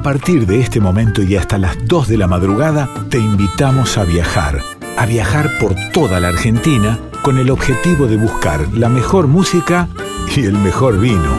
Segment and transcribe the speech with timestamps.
[0.00, 4.04] A partir de este momento y hasta las 2 de la madrugada, te invitamos a
[4.04, 4.62] viajar.
[4.96, 9.88] A viajar por toda la Argentina con el objetivo de buscar la mejor música
[10.34, 11.38] y el mejor vino.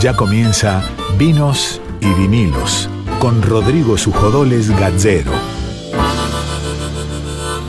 [0.00, 0.82] Ya comienza
[1.18, 2.88] Vinos y Vinilos
[3.18, 5.51] con Rodrigo Sujodoles Gazzero.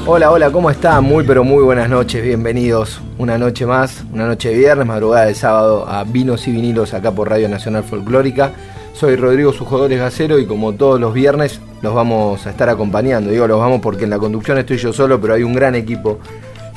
[0.05, 1.05] Hola, hola, ¿cómo están?
[1.05, 5.33] Muy pero muy buenas noches, bienvenidos una noche más, una noche de viernes, madrugada de
[5.33, 8.51] sábado a Vinos y Vinilos acá por Radio Nacional Folclórica.
[8.91, 13.31] Soy Rodrigo Sujodoles Gacero y como todos los viernes los vamos a estar acompañando.
[13.31, 16.19] Digo los vamos porque en la conducción estoy yo solo, pero hay un gran equipo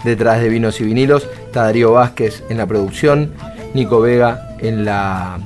[0.05, 1.28] detrás de Vinos y Vinilos.
[1.47, 3.33] Está Darío Vázquez en la producción,
[3.74, 5.38] Nico Vega en la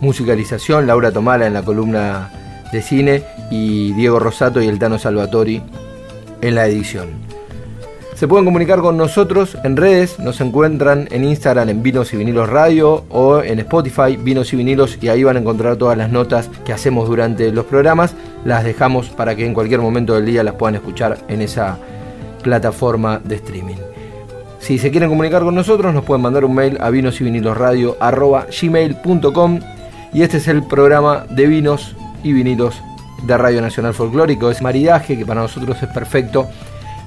[0.00, 2.32] musicalización, Laura Tomala en la columna
[2.72, 5.62] de cine y Diego Rosato y el Tano Salvatori
[6.44, 7.08] en la edición.
[8.14, 12.48] Se pueden comunicar con nosotros en redes, nos encuentran en Instagram en Vinos y Vinilos
[12.48, 16.48] Radio o en Spotify Vinos y Vinilos y ahí van a encontrar todas las notas
[16.64, 18.14] que hacemos durante los programas.
[18.44, 21.78] Las dejamos para que en cualquier momento del día las puedan escuchar en esa
[22.42, 23.76] plataforma de streaming.
[24.60, 27.56] Si se quieren comunicar con nosotros nos pueden mandar un mail a vinos y vinilos
[27.56, 29.60] radio gmail.com
[30.12, 32.80] y este es el programa de vinos y vinilos
[33.26, 34.50] de Radio Nacional Folclórico.
[34.50, 36.48] Es maridaje que para nosotros es perfecto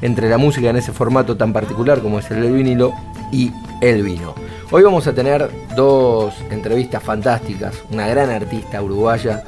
[0.02, 2.94] entre la música en ese formato tan particular como es el del vinilo
[3.32, 3.52] y
[3.82, 4.34] el vino.
[4.72, 9.44] Hoy vamos a tener dos entrevistas fantásticas, una gran artista uruguaya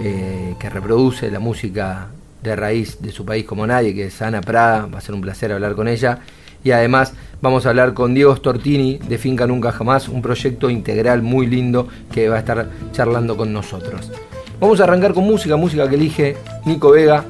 [0.00, 2.08] eh, que reproduce la música
[2.42, 5.20] de raíz de su país como nadie, que es Ana Prada, va a ser un
[5.20, 6.20] placer hablar con ella.
[6.62, 11.22] Y además vamos a hablar con Diego Stortini de Finca Nunca Jamás, un proyecto integral
[11.22, 14.10] muy lindo que va a estar charlando con nosotros.
[14.60, 17.24] Vamos a arrancar con música, música que elige Nico Vega.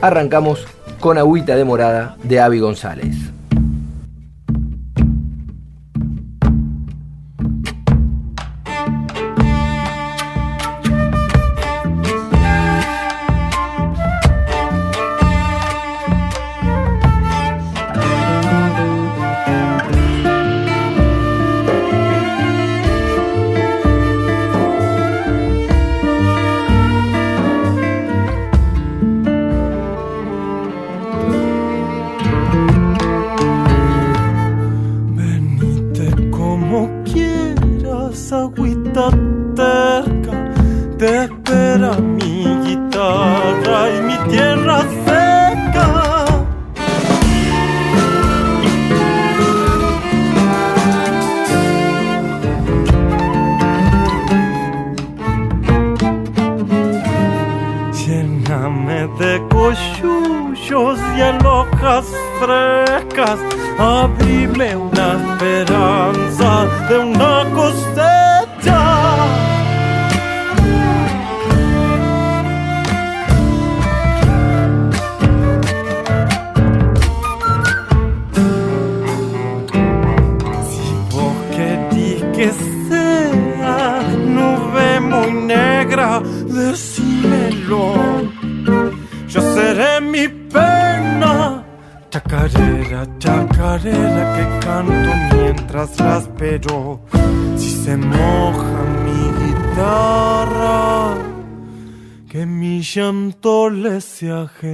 [0.00, 0.66] Arrancamos
[1.00, 3.37] con agüita de morada de Avi González.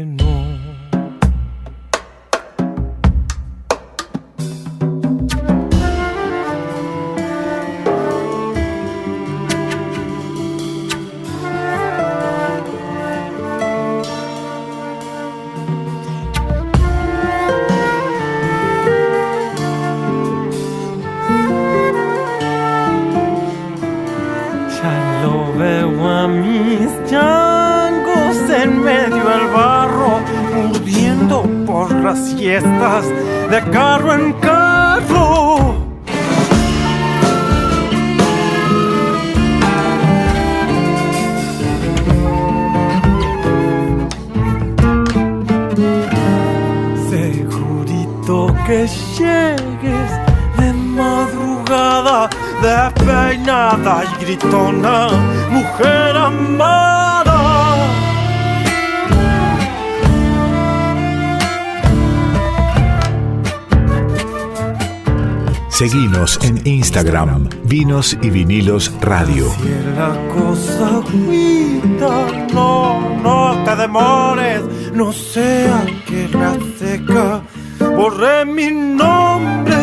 [0.04, 0.53] no.
[66.24, 69.46] En Instagram, Vinos y Vinilos Radio.
[69.50, 71.02] Si la cosa
[72.54, 74.62] no, no te demores,
[74.94, 77.42] no sea que la seca
[77.78, 79.74] borre mi nombre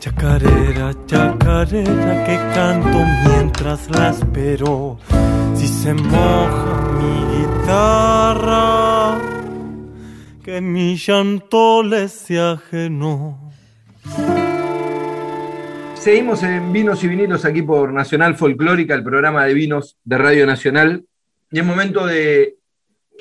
[0.00, 4.98] Chacarera, chacarera que canto mientras la espero.
[5.54, 9.18] Si se moja mi guitarra,
[10.42, 13.49] que mi llanto le sea ajeno.
[16.00, 20.46] Seguimos en Vinos y Vinilos aquí por Nacional Folclórica, el programa de vinos de Radio
[20.46, 21.04] Nacional.
[21.52, 22.56] Y es momento de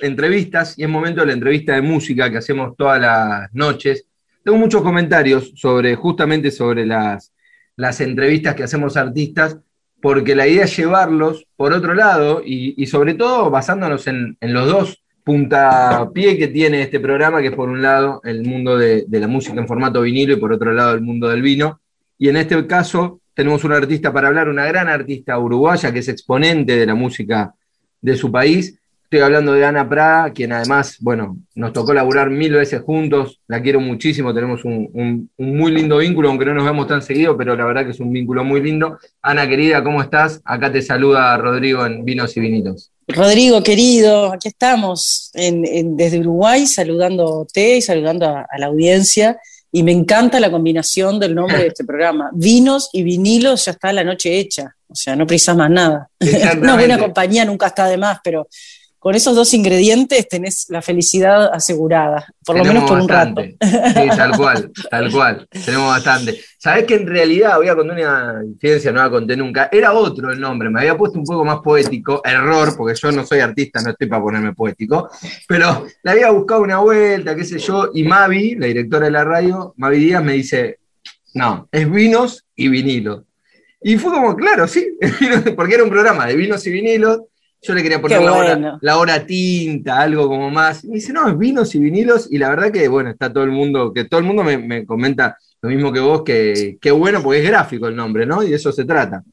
[0.02, 4.08] entrevistas y es momento de la entrevista de música que hacemos todas las noches.
[4.46, 7.34] Tengo muchos comentarios sobre, justamente sobre las,
[7.76, 9.58] las entrevistas que hacemos artistas,
[10.02, 15.04] porque la idea es llevarlos por otro lado y, sobre todo basándonos en, los dos
[15.26, 19.60] puntapié que tiene este programa, que es por un lado el mundo de la música
[19.60, 21.82] en formato vinilo y por otro lado el mundo del vino.
[22.20, 26.10] Y en este caso tenemos una artista para hablar, una gran artista uruguaya que es
[26.10, 27.56] exponente de la música
[28.02, 28.76] de su país.
[29.06, 33.62] Estoy hablando de Ana Prada, quien además, bueno, nos tocó laburar mil veces juntos, la
[33.62, 37.66] quiero muchísimo, tenemos un, muy lindo vínculo, aunque no nos vemos tan seguido, pero la
[37.66, 39.00] verdad que es un vínculo muy lindo.
[39.22, 40.42] Ana querida, ¿cómo estás?
[40.44, 42.92] Acá te saluda Rodrigo en Vinos y Vinitos.
[43.08, 49.40] Rodrigo, querido, aquí estamos desde Uruguay saludándote y saludando a la audiencia
[49.72, 52.30] y me encanta la combinación del nombre de este programa.
[52.34, 54.76] Vinos y vinilos ya está la noche hecha.
[54.88, 56.10] O sea, no precisas más nada.
[56.58, 58.48] Una buena compañía nunca está de más, pero
[59.00, 63.42] con esos dos ingredientes tenés la felicidad asegurada, por lo menos por un rato.
[63.42, 65.48] Sí, tal cual, tal cual.
[65.50, 66.40] Tenemos bastante.
[66.58, 70.32] Sabés que en realidad, voy a contar una incidencia, no la conté nunca, era otro
[70.32, 73.82] el nombre, me había puesto un poco más poético, error, porque yo no soy artista,
[73.82, 75.10] no estoy para ponerme poético,
[75.48, 79.24] pero le había buscado una vuelta, qué sé yo, y Mavi, la directora de la
[79.24, 80.80] radio, Mavi Díaz, me dice,
[81.34, 83.24] no, es vinos y vinilos.
[83.82, 84.98] Y fue como, claro, sí,
[85.56, 87.22] porque era un programa de vinos y vinilos,
[87.62, 88.22] yo le quería poner
[88.82, 90.84] la, hora, tinta, algo como más.
[90.84, 92.28] Y me dice, no, es vinos y vinilos.
[92.32, 95.38] Y la verdad que, bueno, está todo el mundo, que todo el mundo me, comenta
[95.62, 98.42] lo mismo que vos, que qué bueno, porque es gráfico el nombre, ¿no?
[98.44, 99.24] Y de eso se trata.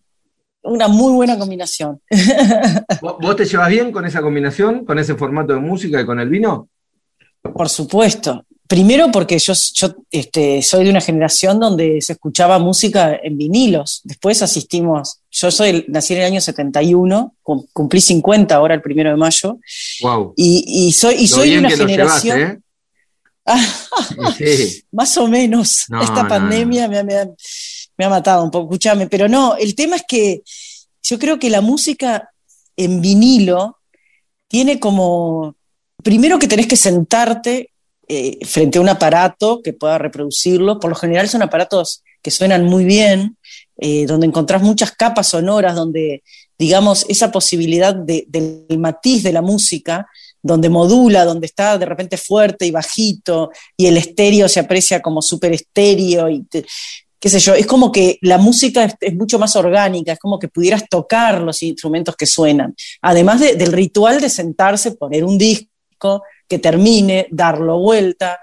[0.63, 2.01] Una muy buena combinación.
[3.01, 6.29] ¿Vos te llevas bien con esa combinación, con ese formato de música y con el
[6.29, 6.69] vino?
[7.41, 8.45] Por supuesto.
[8.67, 9.53] Primero porque yo,
[10.11, 14.01] este, soy de una generación donde se escuchaba música en vinilos.
[14.03, 19.17] Después asistimos, yo soy, nací en el año 71, cumplí 50 ahora el primero de
[19.17, 19.59] mayo.
[20.01, 20.33] Wow.
[20.35, 22.41] Y, soy, y soy de una generación...
[22.41, 22.59] ¿eh?
[24.93, 25.85] Más o menos.
[26.03, 29.09] Esta pandemia Me, me, ha, matado un poco, escúchame.
[29.09, 30.43] Pero no, el tema es que
[31.03, 32.31] yo creo que la música
[32.77, 33.79] en vinilo
[34.49, 35.55] tiene como...
[36.03, 37.73] Primero que tenés que sentarte
[38.09, 40.81] eh, frente a un aparato que pueda reproducirlo.
[40.81, 43.37] Por lo general son aparatos que suenan muy bien,
[43.79, 46.23] eh, donde encontrás muchas capas sonoras, donde,
[46.59, 50.07] digamos, esa posibilidad del matiz de la música,
[50.43, 55.21] donde modula, donde está de repente fuerte y bajito, y el estéreo se aprecia como
[55.21, 56.47] súper estéreo, y
[57.19, 60.49] qué sé yo, es como que la música es, mucho más orgánica, es como que
[60.49, 66.59] pudieras tocar los instrumentos que suenan, además del ritual de sentarse, poner un disco, que
[66.59, 68.39] termine, darlo vuelta,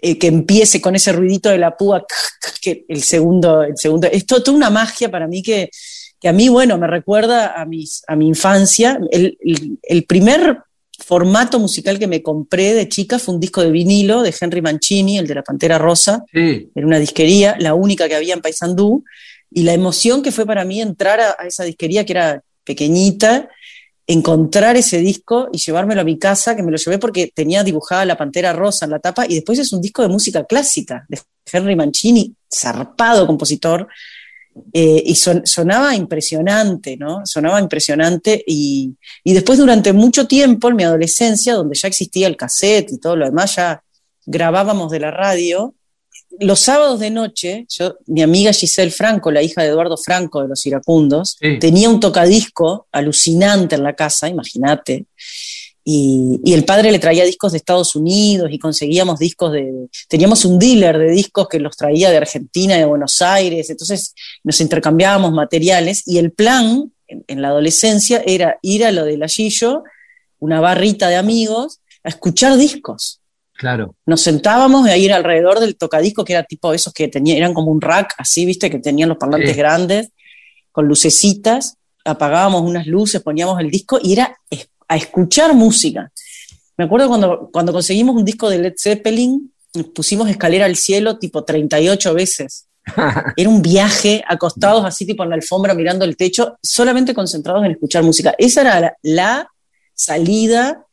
[0.00, 2.04] eh, que empiece con ese ruidito de la púa,
[2.62, 5.70] que el segundo, el segundo, es toda una magia para mí que,
[6.24, 8.98] a mí, bueno, me recuerda a, mis, a mi infancia.
[9.10, 10.58] El, primer
[11.04, 15.18] formato musical que me compré de chica fue un disco de vinilo de Henry Mancini,
[15.18, 19.04] el de la Pantera Rosa, en una disquería, la única que había en Paysandú,
[19.50, 23.48] y la emoción que fue para mí entrar a esa disquería que era pequeñita
[24.10, 28.06] encontrar ese disco y llevármelo a mi casa, que me lo llevé porque tenía dibujada
[28.06, 31.20] la pantera rosa en la tapa, y después es un disco de música clásica, de
[31.52, 33.86] Henry Mancini, zarpado compositor,
[34.72, 37.20] eh, y sonaba impresionante, ¿no?
[37.24, 42.36] Sonaba impresionante, y, y después durante mucho tiempo, en mi adolescencia, donde ya existía el
[42.36, 43.82] cassette y todo lo demás, ya
[44.24, 45.74] grabábamos de la radio,
[46.40, 50.48] los sábados de noche, yo, mi amiga Giselle Franco, la hija de Eduardo Franco de
[50.48, 55.06] los Iracundos, tenía un tocadisco alucinante en la casa, imagínate.
[55.90, 59.88] Y, el padre le traía discos de Estados Unidos y conseguíamos discos de.
[60.06, 64.60] Teníamos un dealer de discos que los traía de Argentina, de Buenos Aires, entonces nos
[64.60, 69.82] intercambiábamos materiales y el plan en, la adolescencia era ir a lo del Ayillo,
[70.38, 73.22] una barrita de amigos, a escuchar discos.
[73.58, 73.96] Claro.
[74.06, 77.72] Nos sentábamos a ir alrededor del tocadisco, que era tipo esos que tenían, eran como
[77.72, 80.10] un rack, así, viste, que tenían los parlantes grandes,
[80.70, 81.74] con lucecitas,
[82.04, 84.38] apagábamos unas luces, poníamos el disco y era
[84.86, 86.12] a escuchar música.
[86.76, 89.52] Me acuerdo cuando, cuando conseguimos un disco de Led Zeppelin,
[89.92, 92.68] pusimos escalera al cielo tipo 38 veces.
[93.36, 97.72] Era un viaje acostados así tipo en la alfombra mirando el techo, solamente concentrados en
[97.72, 98.34] escuchar música.
[98.38, 99.50] Esa era la, la
[99.94, 100.86] salida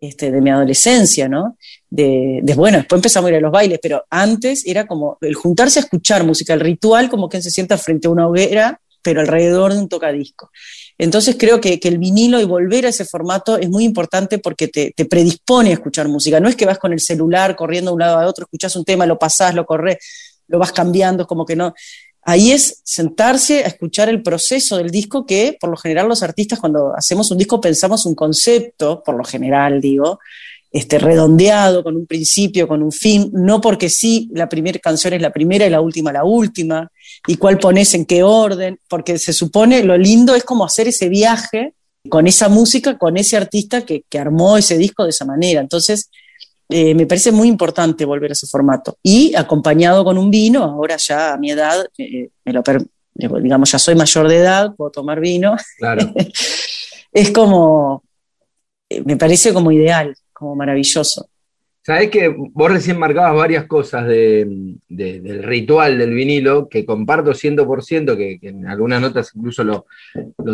[0.00, 1.56] este, de mi adolescencia, ¿no?
[1.90, 5.78] De, bueno, después empezamos a ir a los bailes, pero antes era como el juntarse
[5.78, 9.72] a escuchar música, el ritual como quien se sienta frente a una hoguera, pero alrededor
[9.72, 10.50] de un tocadisco.
[10.98, 14.92] Entonces creo que, el vinilo y volver a ese formato es muy importante porque te,
[15.06, 16.40] predispone a escuchar música.
[16.40, 18.84] No es que vas con el celular corriendo de un lado a otro, escuchas un
[18.84, 19.96] tema, lo pasás, lo corres,
[20.48, 21.72] lo vas cambiando, como que no.
[22.22, 26.58] Ahí es sentarse a escuchar el proceso del disco que por lo general los artistas
[26.58, 30.18] cuando hacemos un disco pensamos un concepto, por lo general digo,
[30.70, 35.22] este, redondeado, con un principio, con un fin, no porque sí, la primera canción es
[35.22, 36.90] la primera y la última la última,
[37.26, 41.08] y cuál pones en qué orden, porque se supone, lo lindo es como hacer ese
[41.08, 41.74] viaje
[42.08, 45.60] con esa música, con ese artista que, armó ese disco de esa manera.
[45.60, 46.10] Entonces,
[46.68, 48.98] eh, me parece muy importante volver a ese formato.
[49.02, 52.62] Y acompañado con un vino, ahora ya a mi edad, eh, me lo
[53.14, 55.56] digamos, ya soy mayor de edad, puedo tomar vino.
[55.78, 56.12] Claro.
[57.12, 58.04] es como,
[58.88, 61.28] eh, me parece como ideal como maravilloso.
[61.82, 64.78] Sabes que vos recién marcabas varias cosas del
[65.42, 69.86] ritual del vinilo, que comparto 100%, que, que en algunas notas incluso lo,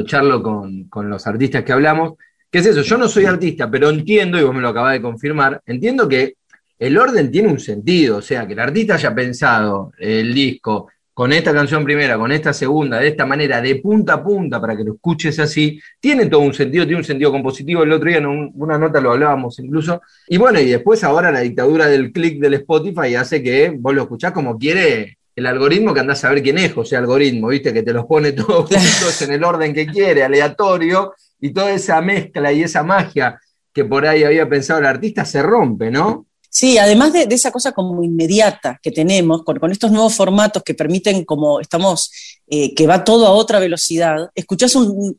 [0.05, 2.15] charlo con, con, los artistas que hablamos.
[2.51, 2.83] ¿Qué es eso?
[2.83, 6.37] Yo no soy artista, pero entiendo, y vos me lo acabás de confirmar, entiendo que
[6.79, 11.33] el orden tiene un sentido, o sea, que el artista haya pensado el disco, con
[11.33, 14.83] esta canción primera, con esta segunda, de esta manera, de punta a punta, para que
[14.83, 17.85] lo escuches así, tiene todo un sentido, tiene un sentido compositivo.
[17.85, 20.03] El otro día en una nota lo hablábamos incluso.
[20.27, 24.03] Y bueno, y después ahora la dictadura del click del Spotify hace que vos lo
[24.03, 27.83] escuchás como quiere el algoritmo que andás a ver quién es José Algoritmo, viste, que
[27.83, 32.53] te los pone todos juntos en el orden que quiere, aleatorio, y toda esa mezcla
[32.53, 33.41] y esa magia
[33.73, 36.27] que por ahí había pensado el artista se rompe, ¿no?
[36.57, 41.25] Sí, además de, esa cosa como inmediata que tenemos, con, estos nuevos formatos que permiten,
[41.25, 42.13] como estamos,
[42.47, 45.19] eh, que va todo a otra velocidad, escuchás un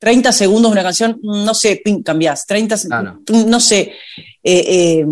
[0.00, 2.74] 30 segundos una canción, no sé, ping, cambiás, 30,
[3.46, 3.92] no sé,
[4.42, 5.06] eh, eh,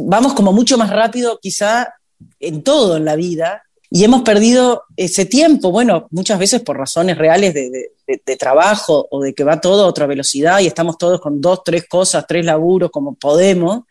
[0.00, 1.94] vamos como mucho más rápido quizá
[2.38, 7.16] en todo en la vida y hemos perdido ese tiempo, bueno, muchas veces por razones
[7.16, 11.22] reales de, de, trabajo o de que va todo a otra velocidad y estamos todos
[11.22, 13.84] con dos, tres cosas, tres laburos como podemos.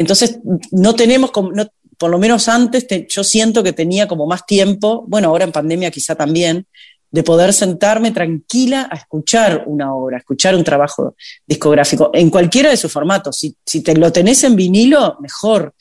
[0.00, 0.38] Entonces,
[0.70, 5.44] no tenemos, por lo menos antes, yo siento que tenía como más tiempo, bueno, ahora
[5.44, 6.66] en pandemia quizá también,
[7.10, 11.16] de poder sentarme tranquila a escuchar una obra, a escuchar un trabajo
[11.46, 13.36] discográfico, en cualquiera de sus formatos.
[13.36, 15.74] Si, si te lo tenés en vinilo, mejor.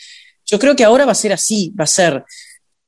[0.46, 2.26] Yo creo que ahora va a ser así, va a ser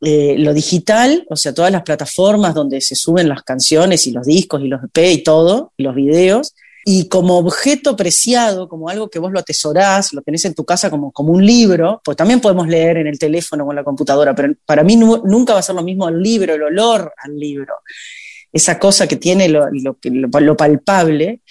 [0.01, 4.25] eh, lo digital, o sea, todas las plataformas donde se suben las canciones y los
[4.25, 9.09] discos y los EP y todo, y los videos, y como objeto preciado, como algo
[9.09, 12.39] que vos lo atesorás, lo tenés en tu casa como, como un libro, pues también
[12.39, 15.63] podemos leer en el teléfono o en la computadora, pero para mí nunca va a
[15.63, 17.75] ser lo mismo el libro, el olor al libro,
[18.51, 21.41] esa cosa que tiene lo, lo, palpable.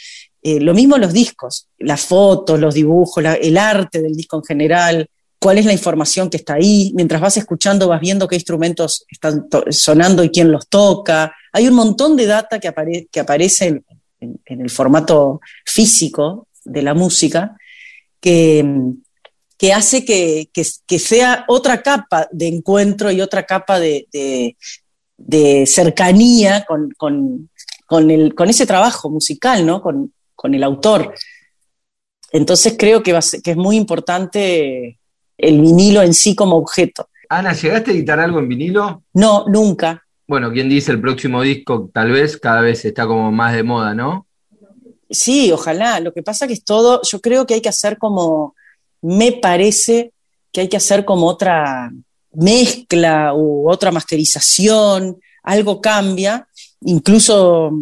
[0.43, 5.07] Eh, lo mismo los discos, las fotos, los dibujos, el arte del disco en general,
[5.39, 6.93] cuál es la información que está ahí.
[6.95, 11.33] Mientras vas escuchando, vas viendo qué instrumentos están sonando y quién los toca.
[11.53, 13.85] Hay un montón de data que, apare que aparece en,
[14.21, 17.57] el formato físico de la música,
[18.21, 18.65] que,
[19.57, 24.57] que hace que, sea otra capa de encuentro y otra capa de,
[25.67, 29.83] cercanía con, el, con, ese trabajo musical, ¿no?
[29.83, 30.13] con,
[30.55, 31.15] el autor.
[32.33, 34.99] Entonces creo que, que es muy importante
[35.37, 37.09] el vinilo en sí como objeto.
[37.29, 39.05] Ana, ¿llegaste a editar algo en vinilo?
[39.13, 41.91] No, nunca bueno, ¿quién dice el próximo disco?
[41.93, 44.29] Tal vez cada vez está como más de moda, ¿no?
[45.11, 45.99] Sí, ojalá.
[45.99, 48.55] Lo que pasa que es todo, yo creo que hay que hacer como,
[49.03, 50.13] me parece
[50.53, 51.91] que hay que hacer como otra
[52.33, 56.47] mezcla u otra masterización, algo cambia,
[56.83, 57.73] incluso,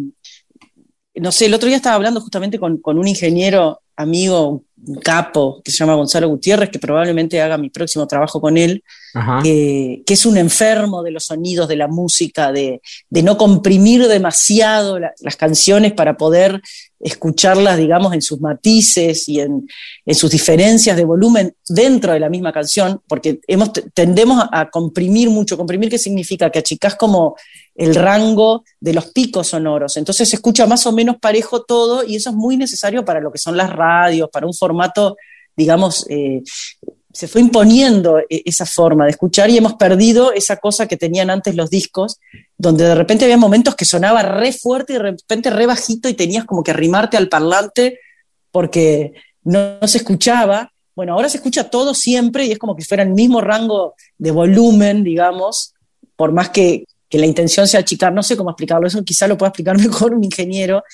[1.13, 5.61] no sé, el otro día estaba hablando justamente con, con un ingeniero amigo, un capo,
[5.63, 8.83] que se llama Gonzalo Gutiérrez, que probablemente haga mi próximo trabajo con él,
[9.43, 15.35] que, es un enfermo de los sonidos, de la música, de, no comprimir demasiado las
[15.35, 16.61] canciones para poder
[16.99, 19.67] escucharlas, digamos, en sus matices y en,
[20.11, 25.57] sus diferencias de volumen dentro de la misma canción, porque hemos, tendemos a comprimir mucho.
[25.57, 26.49] ¿Comprimir qué significa?
[26.49, 27.35] Que achicás como
[27.75, 29.95] el rango de los picos sonoros.
[29.97, 33.31] Entonces se escucha más o menos parejo todo y eso es muy necesario para lo
[33.31, 35.15] que son las radios, para un formato,
[35.55, 36.41] digamos, eh,
[37.19, 41.29] se fue imponiendo e, esa forma de escuchar y hemos perdido esa cosa que tenían
[41.29, 42.17] antes los discos,
[42.57, 46.13] donde de repente había momentos que sonaba re fuerte y de repente re bajito y
[46.13, 47.99] tenías como que arrimarte al parlante
[48.51, 49.11] porque
[49.43, 50.71] no, se escuchaba.
[50.95, 54.31] Bueno, ahora se escucha todo siempre y es como que fuera el mismo rango de
[54.31, 55.73] volumen, digamos,
[56.15, 59.37] por más que, que la intención sea achicar, no sé cómo explicarlo, eso quizá lo
[59.37, 60.85] pueda explicar mejor un ingeniero,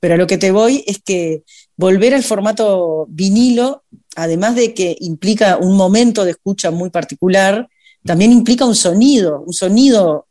[0.00, 1.44] pero a lo que te voy es que
[1.76, 3.84] volver al formato vinilo
[4.16, 7.68] además de que implica un momento de escucha muy particular,
[8.04, 10.26] también implica un sonido, un sonido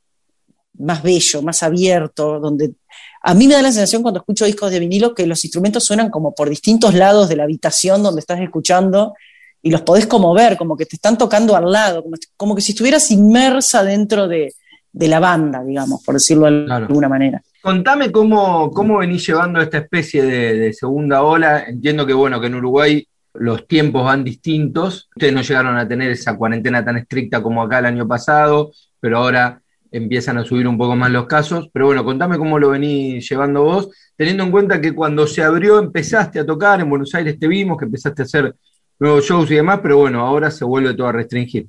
[0.79, 2.74] más bello, más abierto, donde
[3.22, 6.10] a mí me da la sensación cuando escucho discos de vinilo que los instrumentos suenan
[6.10, 9.13] como por distintos lados de la habitación donde estás escuchando
[9.62, 12.05] y los podés como ver, como que te están tocando al lado,
[12.38, 14.53] como, que si estuvieras inmersa dentro de,
[14.93, 17.41] la banda, digamos, por decirlo de alguna manera.
[17.62, 21.65] Contame cómo, cómo venís llevando esta especie de, segunda ola.
[21.67, 23.07] Entiendo que bueno, que en Uruguay
[23.39, 25.10] los tiempos van distintos.
[25.15, 29.17] Ustedes no llegaron a tener esa cuarentena tan estricta como acá el año pasado, pero
[29.17, 31.70] ahora empiezan a subir un poco más los casos.
[31.74, 35.79] Pero bueno, contame cómo lo venís llevando vos, teniendo en cuenta que cuando se abrió
[35.79, 38.56] empezaste a tocar, en Buenos Aires te vimos, que empezaste a hacer
[39.00, 41.67] nuevos shows y demás, pero bueno, ahora se vuelve todo a restringir.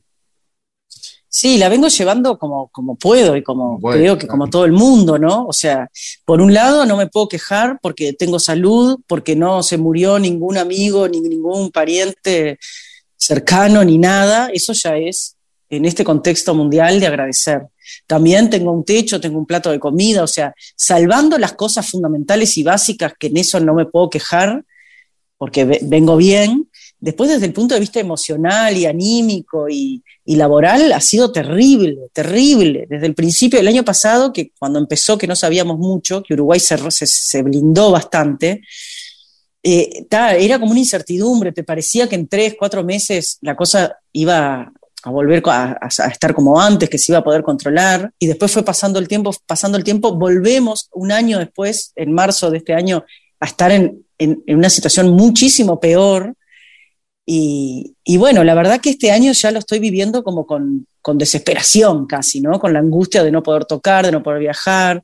[1.41, 5.21] Sí, la vengo llevando como, como puedo y como creo que como todo el mundo,
[5.21, 5.47] ¿no?
[5.47, 5.89] O sea,
[6.25, 10.59] por un lado no me puedo quejar porque tengo salud, porque no se murió ningún
[10.59, 12.59] amigo, ni ningún pariente
[13.17, 14.51] cercano, ni nada.
[14.53, 15.37] Eso ya es,
[15.71, 17.69] en este contexto mundial, de agradecer.
[18.09, 22.59] También tengo un techo, tengo un plato de comida, o sea, salvando las cosas fundamentales
[22.59, 24.65] y básicas, que en eso no me puedo quejar,
[25.37, 26.69] porque vengo bien,
[27.01, 32.87] después desde el punto de vista emocional y anímico y, laboral ha sido terrible, terrible.
[32.89, 36.61] Desde el principio del año pasado, que cuando empezó, que no sabíamos mucho, que Uruguay
[36.61, 38.61] se, se, blindó bastante,
[39.63, 44.71] eh, era como una incertidumbre, te parecía que en tres, cuatro meses la cosa iba
[45.03, 48.65] a volver a, estar como antes, que se iba a poder controlar, y después fue
[48.65, 53.05] pasando el tiempo, pasando el tiempo, volvemos un año después, en marzo de este año,
[53.41, 54.05] a estar en
[54.47, 56.35] una situación muchísimo peor,
[57.31, 62.41] y, bueno, la verdad que este año ya lo estoy viviendo como con, desesperación casi,
[62.41, 62.59] ¿no?
[62.59, 65.03] Con la angustia de no poder tocar, de no poder viajar.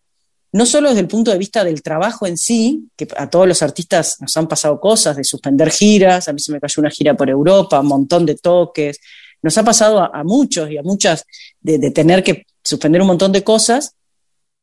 [0.52, 3.62] No solo desde el punto de vista del trabajo en sí, que a todos los
[3.62, 7.14] artistas nos han pasado cosas, de suspender giras, a mí se me cayó una gira
[7.14, 9.00] por Europa, un montón de toques,
[9.42, 11.26] nos ha pasado a, muchos y a muchas
[11.60, 13.94] de tener que suspender un montón de cosas,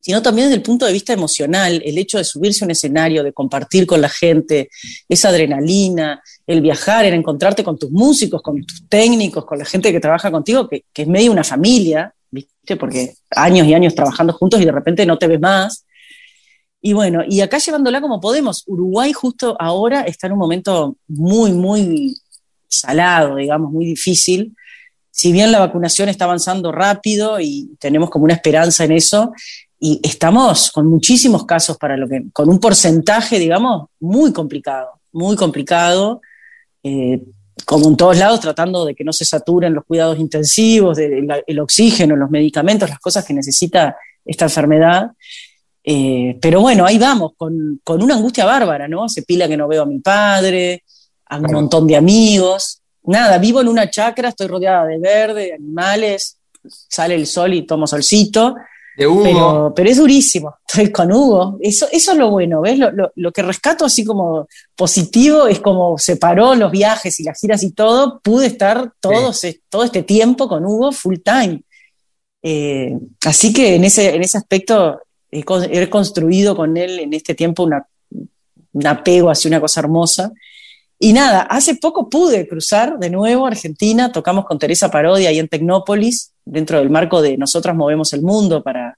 [0.02, 3.24] sino también desde el punto de vista emocional, el hecho de subirse a un escenario,
[3.24, 4.70] de compartir con la gente,
[5.08, 9.92] esa adrenalina, el viajar, el encontrarte con tus músicos, con tus técnicos, con la gente
[9.92, 12.76] que trabaja contigo, que, es medio una familia, ¿viste?
[12.78, 15.86] Porque años y años trabajando juntos y de repente no te ves más.
[16.82, 21.52] Y bueno, y acá llevándola como podemos, Uruguay justo ahora está en un momento muy,
[21.52, 22.16] muy
[22.68, 24.56] salado, digamos, muy difícil.
[25.12, 29.32] Si bien la vacunación está avanzando rápido y tenemos como una esperanza en eso,
[29.84, 35.36] y estamos con muchísimos casos para lo que, con un porcentaje, digamos, muy complicado, muy
[35.36, 36.22] complicado,
[36.84, 37.24] eh,
[37.66, 42.16] como en todos lados, tratando de que no se saturen los cuidados intensivos, el oxígeno,
[42.16, 45.14] los medicamentos, las cosas que necesita esta enfermedad.
[45.84, 49.10] Eh, pero bueno, ahí vamos, con, con, una angustia bárbara, ¿no?
[49.10, 50.84] Se pila que no veo a mi padre,
[51.26, 52.82] a un montón de amigos.
[53.06, 56.38] Nada, vivo en una chacra, estoy rodeada de verde, de animales,
[56.70, 58.56] sale el sol y tomo solcito,
[58.96, 60.56] pero, pero, es durísimo.
[60.68, 61.58] Estoy con Hugo.
[61.62, 62.80] Eso, eso es lo bueno, ¿ves?
[62.80, 67.72] Lo, que rescato así como positivo es como separó los viajes y las giras y
[67.72, 68.20] todo.
[68.22, 69.32] Pude estar todo,
[69.70, 71.62] todo este tiempo con Hugo full time.
[72.44, 75.00] Eh, así que en ese, en ese aspecto
[75.32, 77.86] he, construido con él en este tiempo una,
[78.74, 80.32] un apego hacia una cosa hermosa.
[81.04, 85.40] Y nada, hace poco pude cruzar de nuevo a Argentina, tocamos con Teresa Parodia ahí
[85.40, 88.96] en Tecnópolis, dentro del marco de Nosotras Movemos el Mundo para,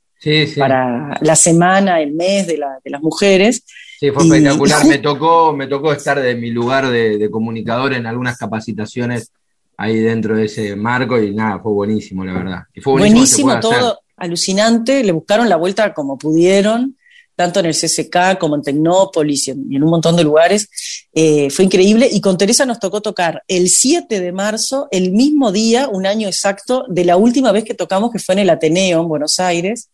[0.57, 3.63] para la semana, el mes de, las mujeres.
[4.01, 4.85] Sí, fue espectacular.
[4.85, 9.31] me, tocó, me tocó estar de mi lugar de, comunicador en algunas capacitaciones
[9.77, 12.63] ahí dentro de ese marco y nada, fue buenísimo, la verdad.
[12.81, 16.97] fue buenísimo, todo, alucinante, le buscaron la vuelta como pudieron
[17.35, 20.69] tanto en el CCK como en Tecnópolis y en, un montón de lugares.
[21.13, 25.51] Eh, fue increíble y con Teresa nos tocó tocar el 7 de marzo, el mismo
[25.51, 29.01] día, un año exacto, de la última vez que tocamos, que fue en el Ateneo,
[29.01, 29.89] en Buenos Aires,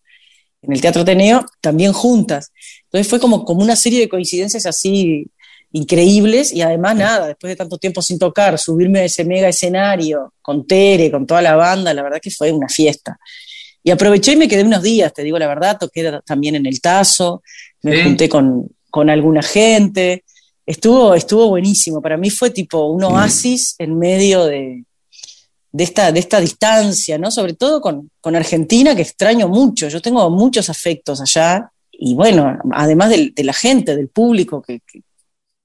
[0.62, 2.52] en el Teatro Ateneo, también juntas.
[2.86, 5.28] Entonces fue como, como una serie de coincidencias así
[5.72, 10.34] increíbles y además nada, después de tanto tiempo sin tocar, subirme a ese mega escenario
[10.42, 13.20] con Tere, con toda la banda, la verdad que fue una fiesta.
[13.84, 16.82] Y aproveché y me quedé unos días, te digo la verdad, toqué también en el
[16.82, 17.42] Tazo,
[17.82, 20.26] me junté con, con, alguna gente,
[20.66, 24.84] estuvo, estuvo buenísimo, para mí fue tipo un oasis en medio de,
[25.72, 27.32] de, esta, de esta distancia, ¿no?
[27.32, 32.58] Sobre todo con, con, Argentina, que extraño mucho, yo tengo muchos afectos allá, y bueno,
[32.72, 35.02] además de, la gente, del público, que, que,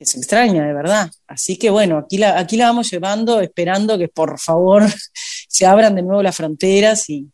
[0.01, 1.11] se extraña, de verdad.
[1.27, 4.85] Así que bueno, aquí la, aquí la vamos llevando, esperando que por favor
[5.49, 7.29] se abran de nuevo las fronteras y,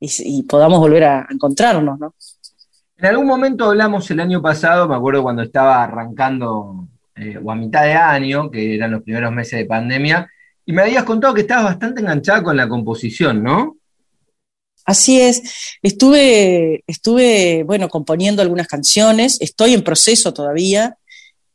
[0.00, 2.14] y, podamos volver a encontrarnos, ¿no?
[2.96, 7.54] En algún momento hablamos el año pasado, me acuerdo cuando estaba arrancando eh, o a
[7.54, 10.28] mitad de año, que eran los primeros meses de pandemia,
[10.66, 13.76] y me habías contado que estabas bastante enganchada con la composición, ¿no?
[14.84, 20.98] Así es, estuve, estuve, bueno, componiendo algunas canciones, estoy en proceso todavía,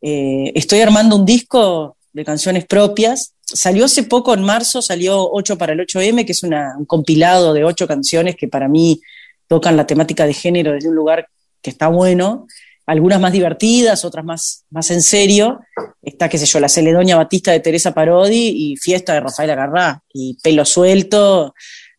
[0.01, 5.57] eh, estoy armando un disco de canciones propias, salió hace poco, en marzo, salió 8
[5.57, 9.01] para el 8M, que es un compilado de ocho canciones que para mí
[9.47, 11.27] tocan la temática de género desde un lugar
[11.61, 12.47] que está bueno,
[12.87, 15.59] algunas más divertidas, otras más, más en serio.
[16.01, 20.01] Está, qué sé yo, La Celedonia Batista de Teresa Parodi y Fiesta de Rafael Agarrá,
[20.13, 21.53] y Pelo Suelto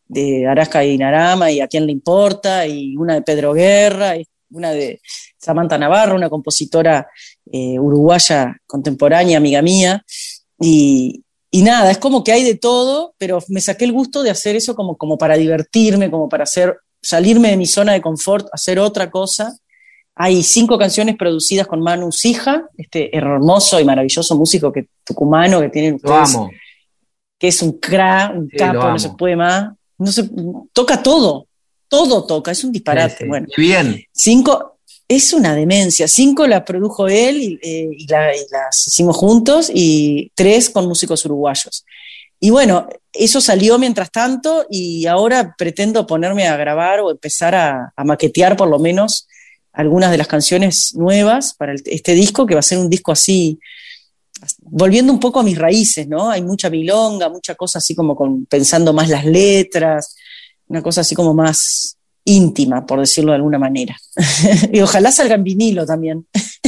[0.07, 4.15] de Arasca y Narama, y A quién le importa, y una de Pedro Guerra,
[4.51, 5.01] una de
[5.39, 7.09] Samantha Navarro, una compositora
[7.51, 10.05] eh, uruguaya contemporánea, amiga mía.
[10.61, 11.25] Y,
[11.57, 14.57] y nada, es como que hay de todo, pero me saqué el gusto de hacer
[14.57, 18.79] eso como, como para divertirme, como para hacer, salirme de mi zona de confort, hacer
[18.79, 19.57] otra cosa.
[20.15, 25.71] Hay cinco canciones producidas con Manu Sija, este hermoso y maravilloso músico que, tucumano que
[25.71, 26.37] tiene ustedes,
[27.39, 29.73] que es un cra, un capo, no se puede más.
[29.97, 30.29] No se,
[30.75, 31.47] toca todo,
[31.89, 33.27] todo toca, es un disparate.
[33.27, 34.05] Bueno, bien.
[34.13, 34.76] Cinco,
[35.09, 36.09] es una demencia.
[36.09, 41.85] Cinco las produjo él eh, y, las hicimos juntos y tres con músicos uruguayos.
[42.39, 47.93] Y bueno, eso salió mientras tanto y ahora pretendo ponerme a grabar o empezar a,
[48.05, 49.27] maquetear por lo menos
[49.73, 53.59] algunas de las canciones nuevas para este disco, que va a ser un disco así,
[54.61, 56.31] volviendo un poco a mis raíces, ¿no?
[56.31, 60.17] Hay mucha milonga, mucha cosa así como con, pensando más las letras,
[60.69, 63.97] una cosa así como más, íntima, por decirlo de alguna manera.
[64.73, 66.27] y ojalá salga en vinilo también.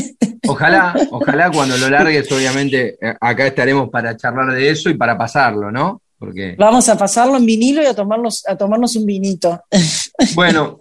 [0.51, 5.19] Ojalá, ojalá cuando lo largues, obviamente, eh, acá estaremos para charlar de eso y para
[5.19, 6.01] pasarlo, ¿no?
[6.19, 6.55] Porque...
[6.57, 9.63] Vamos a pasarlo en vinilo y a tomarnos, a tomarnos un vinito.
[10.35, 10.81] Bueno,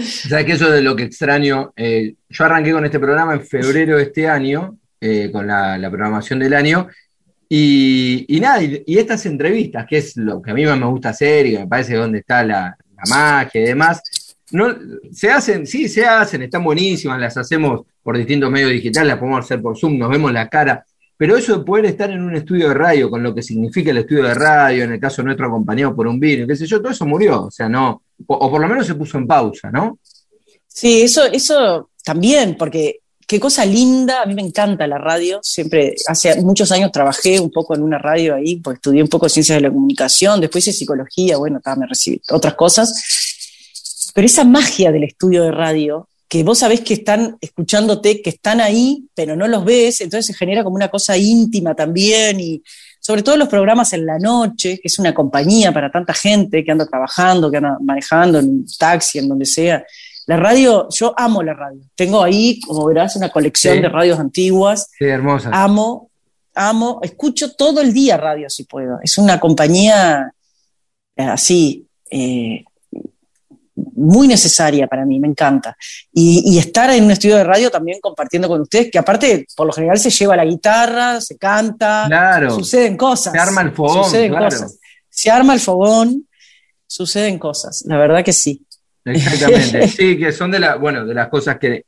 [0.00, 1.72] sabes que eso es de lo que extraño.
[1.76, 6.38] Eh, yo arranqué con este programa en febrero de este año, eh, con la, programación
[6.38, 6.86] del año,
[7.48, 11.10] y, nada, y, y, estas entrevistas, que es lo que a mí más me gusta
[11.10, 12.76] hacer y me parece donde está la,
[13.08, 14.02] magia y demás.
[14.50, 14.74] No,
[15.12, 19.44] se hacen, sí, se hacen, están buenísimas, las hacemos por distintos medios digitales, las podemos
[19.44, 20.84] hacer por Zoom, nos vemos la cara,
[21.16, 23.98] pero eso de poder estar en un estudio de radio, con lo que significa el
[23.98, 26.92] estudio de radio, en el caso nuestro acompañado por un vino, qué sé yo, todo
[26.92, 29.98] eso murió, o sea, no, o, por lo menos se puso en pausa, ¿no?
[30.66, 35.94] Sí, eso, eso también, porque qué cosa linda, a mí me encanta la radio, siempre,
[36.06, 39.56] hace muchos años trabajé un poco en una radio ahí, pues estudié un poco ciencias
[39.56, 45.04] de la comunicación, después hice psicología, bueno, me recibí otras cosas, pero esa magia del
[45.04, 49.64] estudio de radio, que vos sabés que están escuchándote, que están ahí, pero no los
[49.64, 52.62] ves, entonces se genera como una cosa íntima también, y
[53.00, 56.72] sobre todo los programas en la noche, que es una compañía para tanta gente que
[56.72, 59.84] anda trabajando, que anda manejando en un taxi, en donde sea,
[60.26, 61.80] la radio, yo amo la radio.
[61.94, 64.88] Tengo ahí, como verás, una colección de radios antiguas.
[64.98, 65.50] Sí, hermosa.
[65.52, 66.10] Amo,
[66.54, 68.98] amo, escucho todo el día radio si puedo.
[69.02, 70.32] Es una compañía
[71.16, 72.64] eh, así, eh,
[73.96, 75.76] muy necesaria para mí, me encanta.
[76.12, 79.72] Y, estar en un estudio de radio también compartiendo con ustedes, que aparte, por lo
[79.72, 82.50] general, se lleva la guitarra, se canta, claro.
[82.54, 83.32] suceden cosas.
[83.32, 84.10] Se arma el fogón.
[85.10, 86.28] Se arma el fogón,
[86.86, 88.63] suceden cosas, la verdad que sí.
[89.04, 91.84] Exactamente, sí, que son de, la, bueno, de las cosas que,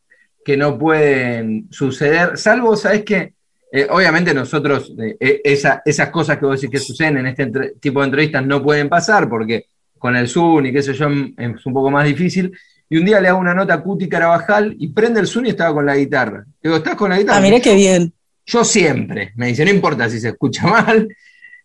[0.56, 3.32] no pueden suceder, salvo, ¿sabes qué?
[3.72, 7.50] Eh, obviamente nosotros, eh, eh, esas cosas que vos decís que suceden en este
[7.80, 9.66] tipo de entrevistas no pueden pasar porque
[9.98, 12.56] con el Zoom y qué sé yo es un poco más difícil.
[12.88, 15.48] Y un día le hago una nota a Cuti Carabajal y prende el Zoom y
[15.50, 16.44] estaba con la guitarra.
[16.62, 17.38] Digo, ¿estás con la guitarra?
[17.38, 18.12] Ah, mira qué bien.
[18.46, 21.08] Yo siempre, me dice, no importa si se escucha mal,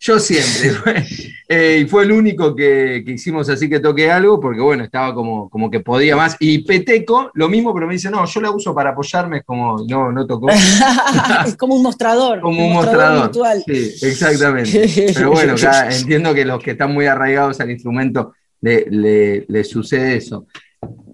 [0.02, 1.06] yo siempre.
[1.48, 5.48] Eh, y fue el único que, hicimos así que toqué algo, porque bueno, estaba como,
[5.50, 6.36] como que podía más.
[6.40, 9.86] Y Peteco, lo mismo, pero me dice, no, yo la uso para apoyarme, es como,
[9.88, 10.50] no, no tocó.
[11.46, 12.42] es como un mostrador.
[12.42, 13.32] Como un, mostrador.
[13.66, 15.12] Sí, exactamente.
[15.14, 15.56] Pero bueno,
[15.92, 20.48] entiendo que los que están muy arraigados al instrumento le, le, sucede eso.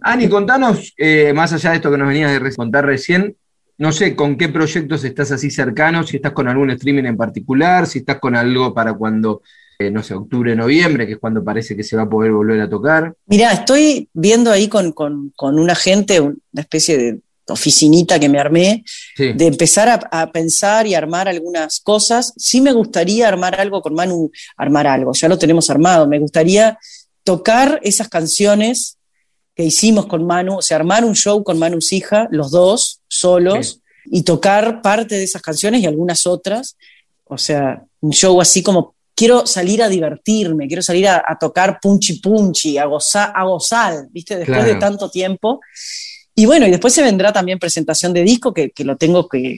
[0.01, 3.35] Ani, contanos, eh, más allá de esto que nos venías de contar recién,
[3.77, 7.85] no sé con qué proyectos estás así cercanos, si estás con algún streaming en particular,
[7.85, 9.43] si estás con algo para cuando,
[9.77, 12.61] eh, no sé, octubre, noviembre, que es cuando parece que se va a poder volver
[12.61, 13.13] a tocar.
[13.27, 18.39] Mirá, estoy viendo ahí con, con, con una gente, una especie de oficinita que me
[18.39, 18.83] armé,
[19.17, 22.33] de empezar a, a, pensar y armar algunas cosas.
[22.35, 26.77] Sí me gustaría armar algo con Manu, armar algo, ya lo tenemos armado, me gustaría
[27.23, 28.96] tocar esas canciones
[29.57, 33.81] que hicimos con Manu, o sea, armar un show con Manu Hija, los dos, solos,
[34.05, 36.77] y tocar parte de esas canciones y algunas otras.
[37.23, 42.19] O sea, un show así como quiero salir a divertirme, quiero salir a, tocar punchi
[42.19, 44.37] punchi, a gozar, a gozar, ¿viste?
[44.37, 45.59] Después de tanto tiempo.
[46.35, 49.57] Y bueno, y después se vendrá también presentación de disco, que, que lo tengo que,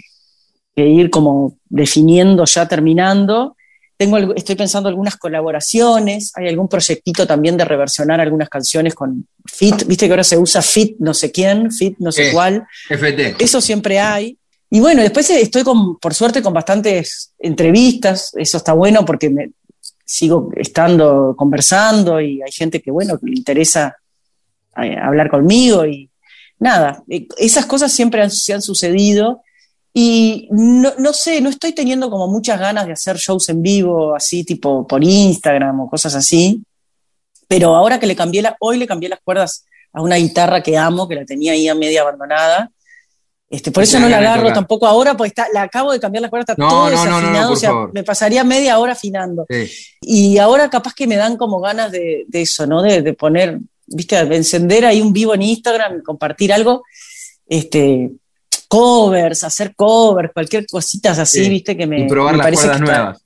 [0.73, 3.57] que ir como definiendo, ya terminando.
[3.99, 9.85] Tengo, estoy pensando algunas colaboraciones, hay algún proyectito también de reversionar algunas canciones con Fit,
[9.85, 12.65] viste que ahora se usa Fit no sé quién, Fit no sé cuál.
[12.89, 13.35] FT.
[13.39, 14.37] Eso siempre hay.
[14.69, 19.51] Y bueno, después estoy con, por suerte con bastantes entrevistas, eso está bueno porque me,
[20.05, 23.97] sigo estando conversando y hay gente que, bueno, que le interesa
[24.81, 26.09] eh, hablar conmigo y
[26.57, 29.43] nada, eh, esas cosas siempre se han sucedido
[29.93, 34.15] y no, no, sé, no estoy teniendo como muchas ganas de hacer shows en vivo,
[34.15, 36.61] así tipo por Instagram o cosas así,
[37.47, 40.77] pero ahora que le cambié la, hoy le cambié las cuerdas a una guitarra que
[40.77, 42.71] amo, que la tenía ahí a media abandonada,
[43.49, 46.29] este, por eso no la agarro tampoco ahora, porque está, la acabo de cambiar las
[46.29, 49.47] cuerdas, está todo desafinado, o sea, me pasaría media hora afinando.
[50.01, 52.83] Y ahora capaz que me dan como ganas de, eso, ¿no?
[52.83, 56.83] De, poner, viste, de encender ahí un vivo en Instagram, compartir algo,
[57.47, 58.11] este,
[58.69, 63.23] covers, hacer covers, cualquier cositas así, viste, que me, y probar las cuerdas nuevas.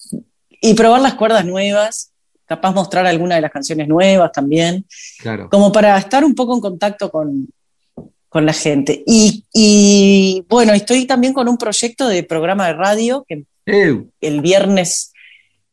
[0.62, 2.12] y probar las cuerdas nuevas,
[2.46, 4.86] capaz mostrar alguna de las canciones nuevas también.
[5.20, 5.50] Claro.
[5.52, 7.48] Como para estar un poco en contacto con,
[8.34, 9.04] con la gente.
[9.06, 15.14] Y, bueno, estoy también con un proyecto de programa de radio que el viernes,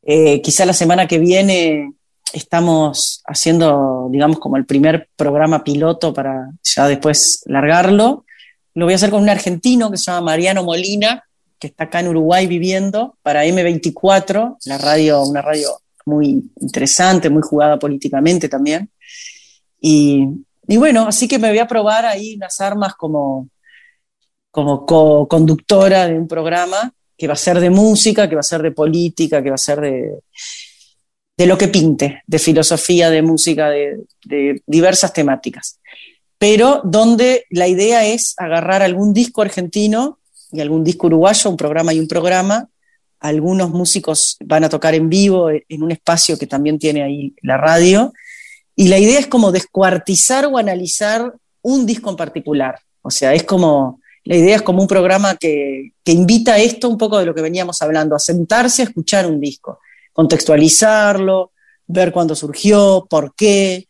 [0.02, 1.92] eh, quizá la semana que viene,
[2.32, 8.26] estamos haciendo, digamos, como el primer programa piloto para ya después largarlo.
[8.74, 11.24] Lo voy a hacer con un argentino que se llama Mariano Molina,
[11.58, 17.42] que está acá en Uruguay viviendo, para M24, la radio, una radio muy interesante, muy
[17.42, 18.90] jugada políticamente también.
[19.80, 20.26] Y,
[20.66, 23.48] bueno, así que me voy a probar ahí unas armas como,
[24.50, 28.62] como co-conductora de un programa que va a ser de música, que va a ser
[28.62, 30.20] de política, que va a ser de,
[31.36, 35.79] de lo que pinte, de filosofía, de música, de diversas temáticas.
[36.40, 40.18] Pero donde la idea es agarrar algún disco argentino
[40.50, 42.66] y algún disco uruguayo, un programa y un programa.
[43.18, 47.58] Algunos músicos van a tocar en vivo en un espacio que también tiene ahí la
[47.58, 48.14] radio
[48.74, 52.78] y la idea es como descuartizar o analizar un disco en particular.
[53.02, 56.96] O sea, es como, la idea es como un programa que, invita a esto un
[56.96, 59.80] poco de lo que veníamos hablando, a sentarse a escuchar un disco,
[60.14, 61.52] contextualizarlo,
[61.86, 63.86] ver cuándo surgió, por qué,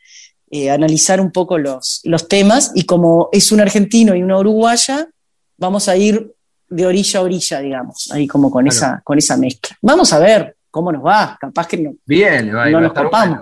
[0.50, 2.72] eh, analizar un poco los, los temas.
[2.74, 5.08] Y como es un argentino y una uruguaya,
[5.56, 6.32] vamos a ir
[6.68, 9.76] de orilla a orilla, digamos, ahí como con, esa, con esa mezcla.
[9.82, 13.40] Vamos a ver cómo nos va, capaz que no, Bien, no nos copamos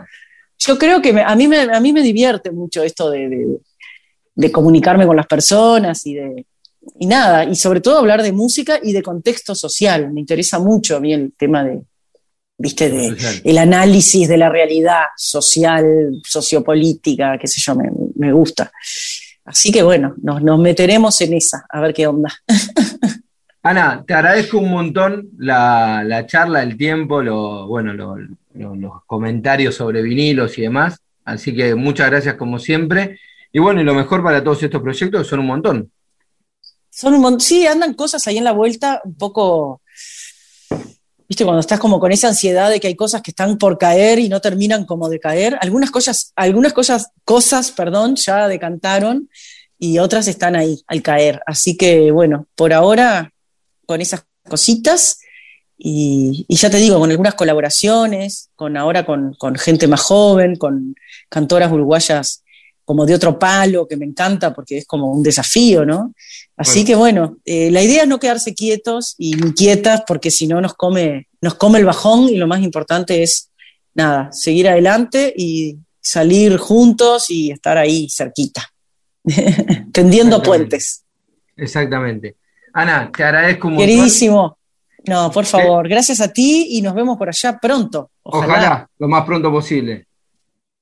[0.59, 3.61] yo creo que a, mí me, a mí me divierte mucho esto de,
[4.53, 6.47] comunicarme con las personas y de,
[6.99, 10.13] y nada, y sobre todo hablar de música y de contexto social.
[10.13, 11.83] Me interesa mucho a mí el tema de,
[12.59, 17.75] viste, de el análisis de la realidad social, sociopolítica, qué sé yo,
[18.17, 18.71] me, gusta.
[19.45, 22.35] Así que bueno, nos, nos, meteremos en esa, a ver qué onda.
[23.63, 28.17] Ana, te agradezco un montón la, la charla, el tiempo, lo, bueno, lo,
[28.55, 31.01] los comentarios sobre vinilos y demás.
[31.25, 33.19] Así que muchas gracias como siempre.
[33.53, 35.91] Y bueno, y lo mejor para todos estos proyectos son un montón.
[36.91, 37.41] Son un montón.
[37.41, 39.83] Sí, andan cosas ahí en la vuelta un poco.
[41.29, 44.19] Viste, cuando estás como con esa ansiedad de que hay cosas que están por caer
[44.19, 45.59] y no terminan como de caer.
[45.61, 49.29] Algunas cosas, algunas cosas, cosas, perdón, ya decantaron
[49.79, 51.41] y otras están ahí al caer.
[51.47, 53.33] Así que bueno, por ahora,
[53.85, 55.19] con esas cositas,
[55.81, 60.97] y, ya te digo, con algunas colaboraciones, con ahora con, gente más joven, con
[61.29, 62.43] cantoras uruguayas
[62.85, 66.15] como de otro palo, que me encanta porque es como un desafío, ¿no?
[66.59, 70.61] Así que bueno, eh, la idea es no quedarse quietos y inquietas porque si no
[70.61, 73.51] nos come, nos come el bajón y lo más importante es,
[73.95, 78.69] nada, seguir adelante y salir juntos y estar ahí cerquita,
[79.93, 81.05] tendiendo puentes.
[81.57, 82.35] Exactamente.
[82.73, 83.81] Ana, te agradezco mucho.
[83.81, 84.59] Queridísimo.
[85.07, 88.11] No, por favor, gracias a ti y nos vemos por allá pronto.
[88.25, 90.07] Ojalá, lo más pronto posible.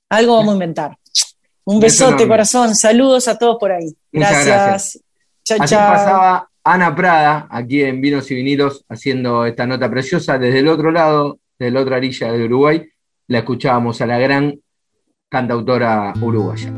[0.08, 0.98] Algo vamos a inventar.
[1.64, 2.74] Un besote, corazón.
[2.74, 3.94] Saludos a todos por ahí.
[4.10, 5.00] Gracias.
[5.46, 10.38] Chao, Así pasaba Ana Prada, aquí en Vinos y Vinilos, haciendo esta nota preciosa.
[10.38, 12.84] Desde el otro lado, desde la otra orilla de Uruguay,
[13.28, 14.58] la escuchábamos a la gran
[15.28, 16.72] cantautora uruguaya.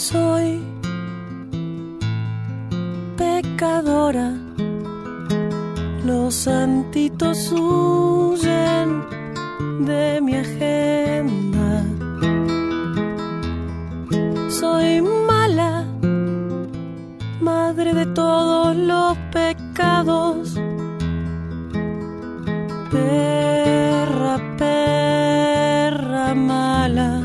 [0.00, 0.60] soy
[3.16, 4.32] pecadora.
[6.04, 9.04] Los santitos huyen
[9.84, 11.84] de mi agenda.
[14.48, 15.84] Soy mala,
[17.40, 20.54] madre de todos los pecados.
[22.90, 27.22] Perra, perra mala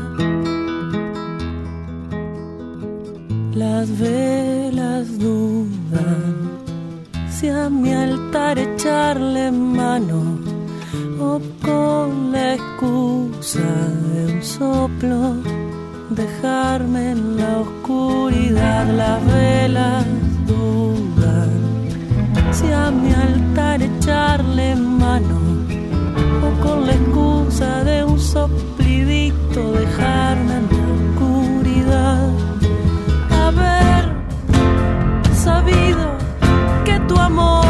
[3.54, 6.34] las velas dudan
[7.28, 10.45] si a mi altar echarle mano
[11.62, 13.68] con la excusa
[14.12, 15.36] de un soplo
[16.10, 20.04] dejarme en la oscuridad las velas
[20.46, 21.50] dudan.
[22.52, 25.38] Si a mi altar echarle mano
[26.46, 32.28] o con la excusa de un soplidito dejarme en la oscuridad.
[33.44, 34.04] Haber
[35.34, 36.04] sabido
[36.84, 37.65] que tu amor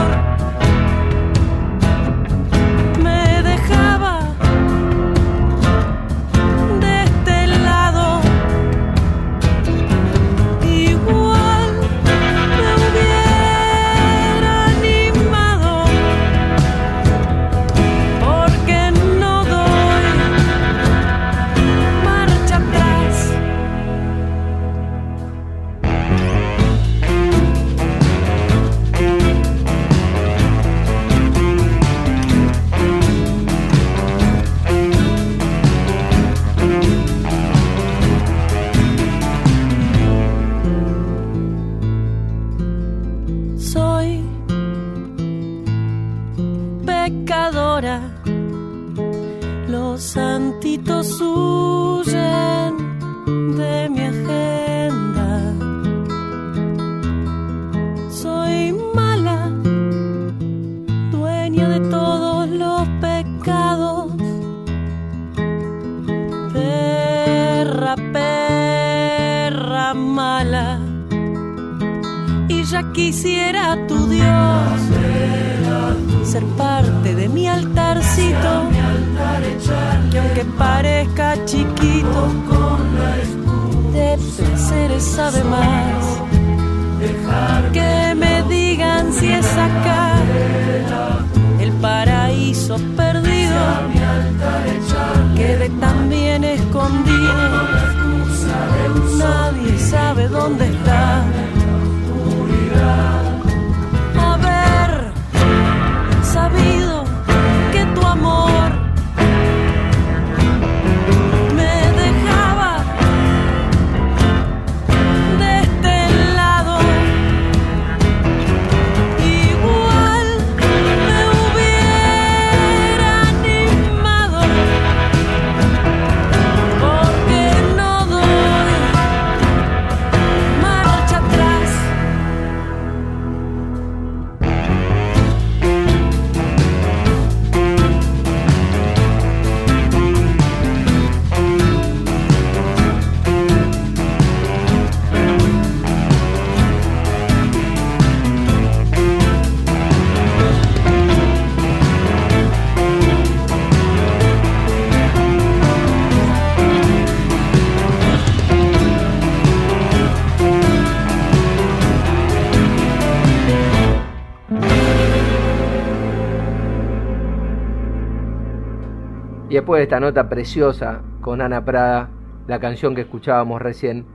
[169.66, 172.09] después de esta nota preciosa con Ana Prada,
[172.46, 174.07] la canción que escuchábamos recién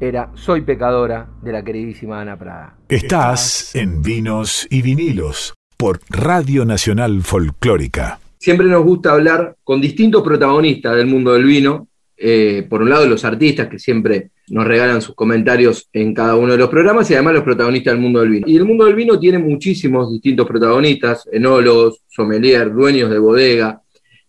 [0.00, 2.76] era Soy pecadora de la queridísima Ana Prada.
[2.88, 8.18] Estás en Vinos y Vinilos por Radio Nacional Folclórica.
[8.36, 11.86] Siempre nos gusta hablar con distintos protagonistas del mundo del vino.
[12.16, 16.50] Eh, por un lado, los artistas que siempre nos regalan sus comentarios en cada uno
[16.50, 18.48] de los programas y además los protagonistas del mundo del vino.
[18.48, 23.80] Y el mundo del vino tiene muchísimos distintos protagonistas, enólogos, sommelier, dueños de bodega,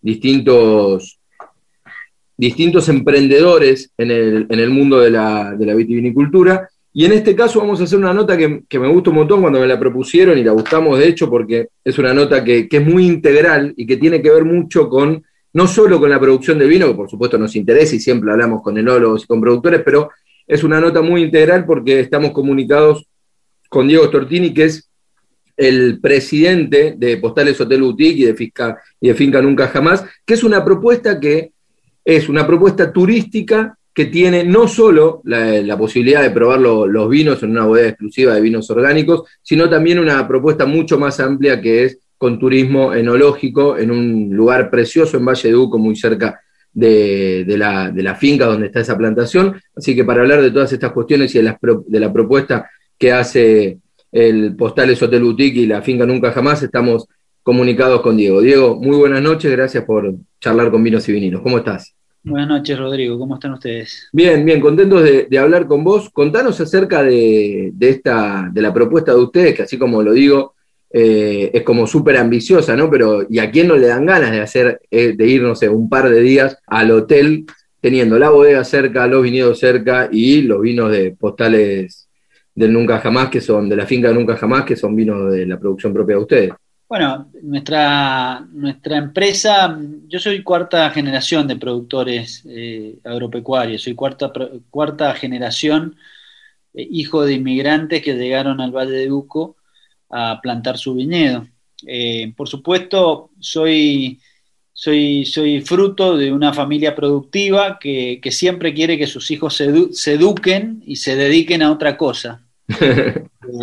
[0.02, 1.18] distintos,
[2.36, 6.68] distintos emprendedores en el, en el mundo de la, de la, vitivinicultura.
[6.92, 9.40] Y en este caso vamos a hacer una nota que, que, me gusta un montón
[9.40, 12.78] cuando me la propusieron y la buscamos de hecho porque es una nota que, que,
[12.78, 16.58] es muy integral y que tiene que ver mucho con, no solo con la producción
[16.58, 19.80] del vino, que por supuesto nos interesa y siempre hablamos con enólogos y con productores,
[19.82, 20.10] pero
[20.46, 23.06] es una nota muy integral porque estamos comunicados
[23.70, 24.91] con Diego Tortini, que es
[25.62, 31.20] el presidente de Postales Hotel Boutique y de, Finca Nunca Jamás, que es una propuesta
[31.20, 31.52] que
[32.04, 37.50] es una propuesta turística que tiene no solo la, posibilidad de probar los vinos en
[37.52, 41.98] una bodega exclusiva de vinos orgánicos, sino también una propuesta mucho más amplia que es
[42.18, 46.40] con turismo enológico en un lugar precioso en Valle de Uco, muy cerca
[46.72, 49.60] de, la, finca donde está esa plantación.
[49.76, 53.78] Así que para hablar de todas estas cuestiones y de la propuesta que hace
[54.12, 57.08] el Postales Hotel Boutique y la finca Nunca Jamás, estamos
[57.42, 58.40] comunicados con Diego.
[58.40, 61.40] Diego, muy buenas noches, gracias por charlar con Vinos y Vinilos.
[61.42, 61.94] ¿Cómo estás?
[62.22, 63.18] Buenas noches, Rodrigo.
[63.18, 64.08] ¿Cómo están ustedes?
[64.12, 66.08] Bien, bien, contentos de, hablar con vos.
[66.10, 70.54] Contanos acerca de, esta, de la propuesta de ustedes, que así como lo digo,
[70.90, 72.88] eh, es como súper ambiciosa, ¿no?
[72.90, 75.68] Pero, ¿y a quién no le dan ganas de hacer, eh, de ir, no sé,
[75.68, 77.44] un par de días al hotel,
[77.80, 82.08] teniendo la bodega cerca, los viñedos cerca y los vinos de postales
[82.54, 85.58] del Nunca Jamás, que son de la finca Nunca Jamás, que son vinos de la
[85.58, 86.52] producción propia de ustedes?
[86.88, 89.78] Bueno, nuestra, nuestra empresa,
[90.08, 94.30] yo soy cuarta generación de productores eh, agropecuarios, soy cuarta,
[94.68, 95.96] cuarta generación,
[96.74, 99.56] eh, hijo de inmigrantes que llegaron al Valle de Uco
[100.10, 101.46] a plantar su viñedo.
[101.86, 104.20] Eh, por supuesto, soy,
[104.82, 110.82] soy, soy fruto de una familia productiva que, siempre quiere que sus hijos se eduquen
[110.84, 112.42] y se dediquen a otra cosa.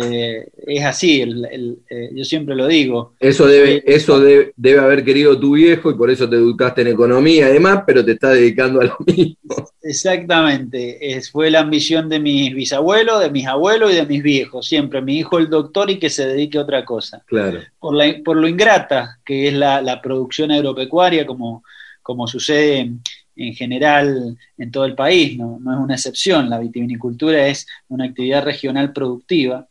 [0.02, 3.14] Eh, es así, eh, yo siempre lo digo.
[3.18, 7.46] Eso, debe, eso debe, haber querido tu viejo y por eso te educaste en economía
[7.46, 9.70] además, pero te está dedicando a lo mismo.
[9.82, 14.66] Exactamente, es, fue la ambición de mis bisabuelos, de mis abuelos y de mis viejos,
[14.66, 17.22] siempre, mi hijo el doctor y que se dedique a otra cosa.
[17.26, 17.60] Claro.
[17.78, 21.64] Por, la, por lo ingrata que es la, la producción agropecuaria, como,
[22.02, 23.00] como sucede en
[23.34, 28.92] general en todo el país, no, es una excepción, la vitivinicultura es una actividad regional
[28.92, 29.66] productiva.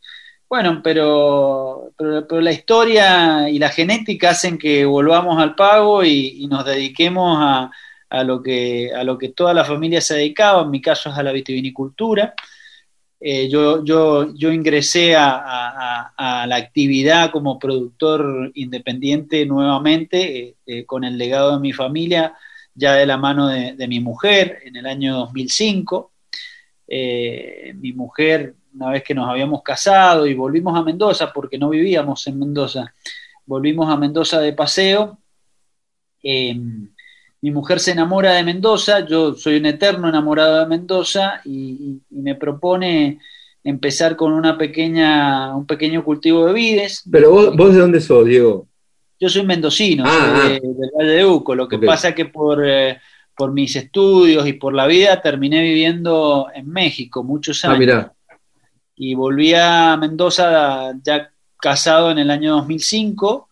[0.48, 7.38] Bueno, pero, la historia y la genética hacen que volvamos al pago y, nos dediquemos
[7.40, 11.16] a, lo que, a lo que toda la familia se dedicaba, en mi caso es
[11.16, 12.34] a la vitivinicultura.
[13.22, 13.82] Eh, yo,
[14.50, 21.60] ingresé a, a, la actividad como productor independiente nuevamente, eh, eh, con el legado de
[21.60, 22.34] mi familia,
[22.74, 26.12] ya de la mano de, mi mujer en el año 2005.
[26.86, 31.70] Eh, mi mujer, una vez que nos habíamos casado y volvimos a Mendoza, porque no
[31.70, 32.94] vivíamos en Mendoza,
[33.46, 35.18] volvimos a Mendoza de paseo.
[36.22, 36.58] Eh,
[37.42, 42.34] mi mujer se enamora de Mendoza, yo soy un eterno enamorado de Mendoza y, me
[42.34, 43.18] propone
[43.64, 47.02] empezar con una pequeña, un pequeño cultivo de vides.
[47.10, 48.66] Pero vos, vos de dónde sos, Diego?
[49.20, 50.60] Yo soy mendocino, ah, soy ah.
[50.62, 51.54] del Valle de Uco.
[51.54, 52.98] Lo que pasa es que por, eh,
[53.36, 58.06] por mis estudios y por la vida terminé viviendo en México muchos ah, años.
[58.96, 63.48] Y volví a Mendoza ya casado en el año 2005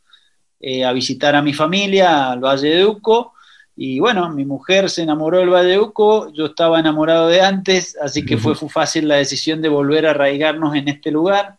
[0.61, 3.35] eh, a visitar a mi familia al Valle de Uco.
[3.77, 7.97] Y bueno, mi mujer se enamoró del Valle de Uco, yo estaba enamorado de antes,
[8.01, 11.58] así que fue fácil la decisión de volver a arraigarnos en este lugar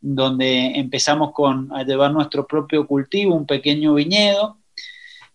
[0.00, 4.58] donde empezamos con, a llevar nuestro propio cultivo, un pequeño viñedo.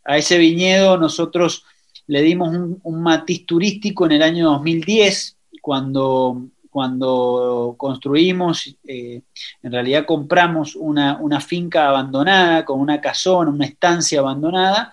[0.05, 1.66] A ese viñedo nosotros
[2.07, 2.49] le dimos
[2.84, 9.22] un, matiz turístico en el año 2010, cuando, cuando construimos, eh,
[9.61, 14.91] en realidad compramos una, finca abandonada, con una casona, una estancia abandonada,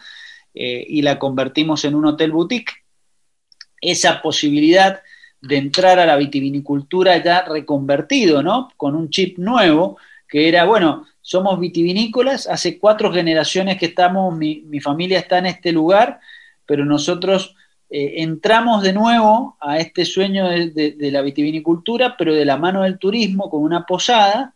[0.55, 2.73] eh, y la convertimos en un hotel boutique.
[3.81, 5.01] Esa posibilidad
[5.41, 8.69] de entrar a la vitivinicultura ya reconvertido, ¿no?
[8.77, 9.97] Con un chip nuevo,
[10.29, 15.73] que era, bueno, somos vitivinícolas, hace cuatro generaciones que estamos, mi, familia está en este
[15.73, 16.21] lugar,
[16.67, 17.55] pero nosotros
[17.89, 22.99] eh, entramos de nuevo a este sueño de, la vitivinicultura, pero de la mano del
[22.99, 24.55] turismo, con una posada,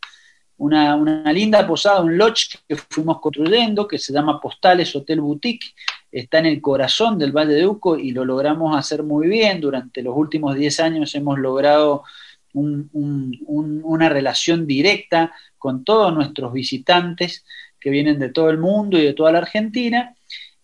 [0.59, 5.75] una, una, linda posada, un lodge que fuimos construyendo, que se llama Postales Hotel Boutique,
[6.11, 9.61] está en el corazón del Valle de Uco y lo logramos hacer muy bien.
[9.61, 12.05] Durante los últimos 10 años hemos logrado
[12.53, 17.45] una relación directa con todos nuestros visitantes
[17.81, 20.15] que vienen de todo el mundo y de toda la Argentina.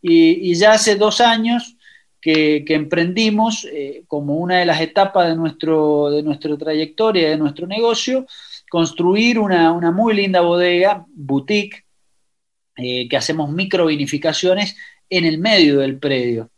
[0.01, 1.77] Y, ya hace dos años
[2.21, 7.67] que, emprendimos eh, como una de las etapas de, nuestro, de nuestra trayectoria, de nuestro
[7.67, 8.27] negocio,
[8.71, 11.85] construir una, muy linda bodega, boutique,
[12.77, 14.77] eh, que hacemos microvinificaciones
[15.11, 16.51] en el medio del predio.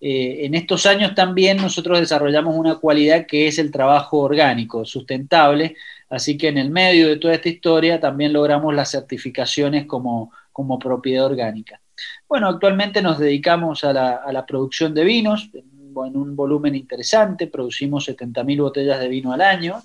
[0.00, 5.76] Eh, en estos años también nosotros desarrollamos una cualidad que es el trabajo orgánico, sustentable,
[6.08, 10.78] así que en el medio de toda esta historia también logramos las certificaciones como, como
[10.78, 11.82] propiedad orgánica.
[12.26, 18.62] Bueno, actualmente nos dedicamos a la, producción de vinos en un volumen interesante, producimos 70.000
[18.62, 19.82] botellas de vino al año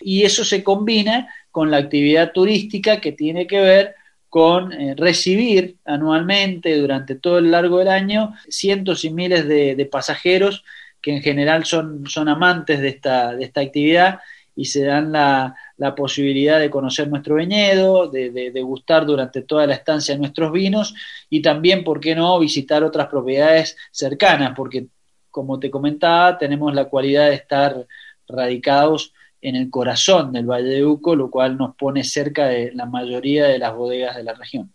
[0.00, 3.94] y eso se combina con la actividad turística que tiene que ver
[4.28, 10.64] con eh, recibir anualmente durante todo el largo del año cientos y miles de, pasajeros
[11.00, 14.20] que en general son, son amantes de esta, de esta actividad
[14.54, 15.54] y se dan la,
[15.96, 20.94] posibilidad de conocer nuestro viñedo, de, de, gustar durante toda la estancia nuestros vinos
[21.30, 24.88] y también, ¿por qué no?, visitar otras propiedades cercanas, porque
[25.30, 27.86] como te comentaba, tenemos la cualidad de estar
[28.26, 32.86] radicados en el corazón del Valle de Uco, lo cual nos pone cerca de la
[32.86, 34.72] mayoría de las bodegas de la región.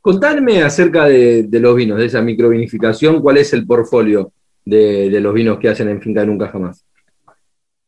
[0.00, 4.32] Contadme acerca de, los vinos, de esa microvinificación, cuál es el portfolio
[4.64, 6.84] de, los vinos que hacen en Finca Nunca Jamás.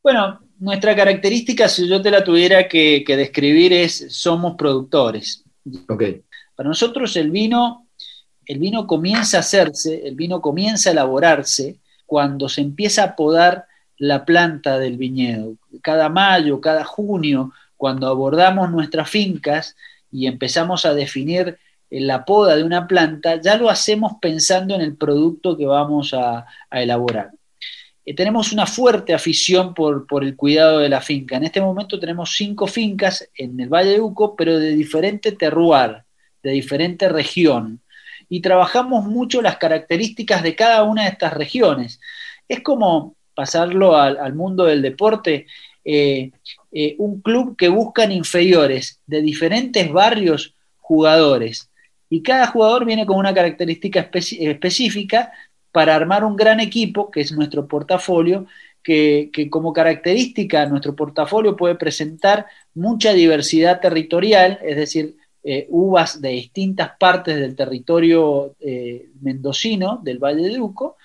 [0.03, 5.45] Bueno, nuestra característica, si yo te la tuviera que, describir, es somos productores.
[5.89, 6.23] Okay.
[6.55, 7.89] Para nosotros el vino,
[8.47, 13.67] el vino comienza a hacerse, el vino comienza a elaborarse cuando se empieza a podar
[13.99, 15.57] la planta del viñedo.
[15.83, 19.77] Cada mayo, cada junio, cuando abordamos nuestras fincas
[20.11, 21.59] y empezamos a definir
[21.91, 26.47] la poda de una planta, ya lo hacemos pensando en el producto que vamos a,
[26.71, 27.31] elaborar.
[28.05, 31.37] Eh, tenemos una fuerte afición por, el cuidado de la finca.
[31.37, 36.05] En este momento tenemos cinco fincas en el Valle de Uco, pero de diferente terroir,
[36.43, 37.81] de diferente región.
[38.29, 42.01] Y trabajamos mucho las características de cada una de estas regiones.
[42.49, 45.47] Es como pasarlo al, mundo del deporte,
[45.84, 46.30] eh,
[46.72, 51.70] eh, un club que buscan inferiores de diferentes barrios jugadores.
[52.09, 55.32] Y cada jugador viene con una característica específica
[55.70, 58.47] para armar un gran equipo, que es nuestro portafolio,
[58.82, 66.30] que, como característica nuestro portafolio puede presentar mucha diversidad territorial, es decir, eh, uvas de
[66.30, 68.55] distintas partes del territorio
[69.20, 70.97] mendocino, del Valle de Uco,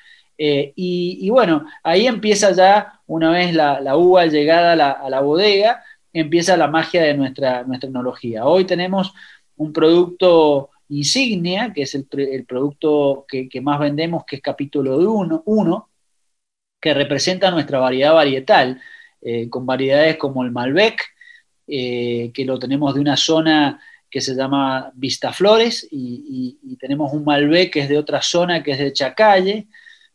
[0.43, 6.57] eh, y, bueno, ahí empieza ya, una vez la, uva llegada a la, bodega, empieza
[6.57, 8.45] la magia de nuestra, nuestra tecnología.
[8.47, 9.13] Hoy tenemos
[9.57, 12.07] un producto insignia, que es el,
[12.47, 14.97] producto que, más vendemos, que es capítulo
[15.45, 15.89] 1,
[16.79, 18.81] que representa nuestra variedad varietal,
[19.21, 21.03] eh, con variedades como el Malbec,
[21.67, 23.79] eh, que lo tenemos de una zona
[24.09, 28.71] que se llama Vistaflores, y, y, tenemos un Malbec que es de otra zona, que
[28.71, 29.67] es de Chacalle,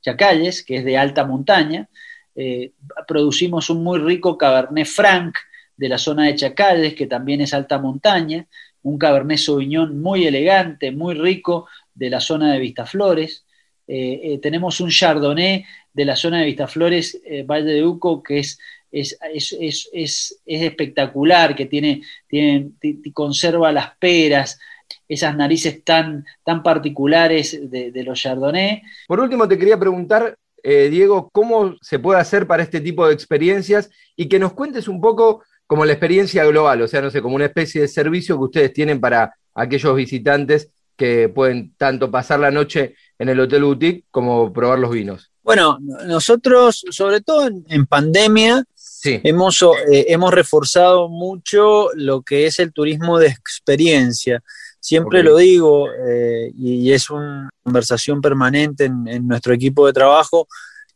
[0.07, 1.89] Chacalles, que es de alta montaña.
[2.35, 2.73] Eh,
[3.07, 5.37] producimos un muy rico Cabernet Franc
[5.77, 8.47] de la zona de Chacalles, que también es alta montaña
[8.87, 13.45] un Cabernet Sauvignon muy elegante, muy rico de la zona de Vistaflores.
[13.89, 18.39] Eh, eh, tenemos un Chardonnay de la zona de Vistaflores, eh, Valle de Uco, que
[18.39, 18.61] es,
[18.93, 22.71] es, espectacular, que tiene, tiene,
[23.13, 24.61] conserva las peras,
[25.09, 28.83] esas narices tan, tan particulares de, de, los Chardonnay.
[29.07, 33.89] Por último, te quería preguntar, Diego, ¿cómo se puede hacer para este tipo de experiencias?
[34.17, 37.37] Y que nos cuentes un poco como la experiencia global, o sea, no sé, como
[37.37, 42.51] una especie de servicio que ustedes tienen para aquellos visitantes que pueden tanto pasar la
[42.51, 45.31] noche en el Hotel Boutique como probar los vinos.
[45.43, 48.65] Bueno, nosotros, sobre todo en, pandemia,
[49.05, 54.43] hemos, eh, hemos reforzado mucho lo que es el turismo de experiencia.
[54.87, 60.47] Siempre lo digo, eh, y, es una conversación permanente en nuestro equipo de trabajo,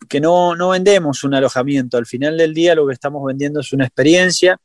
[0.09, 1.97] que no, vendemos un alojamiento.
[1.97, 4.59] Al final del día lo que estamos vendiendo es una experiencia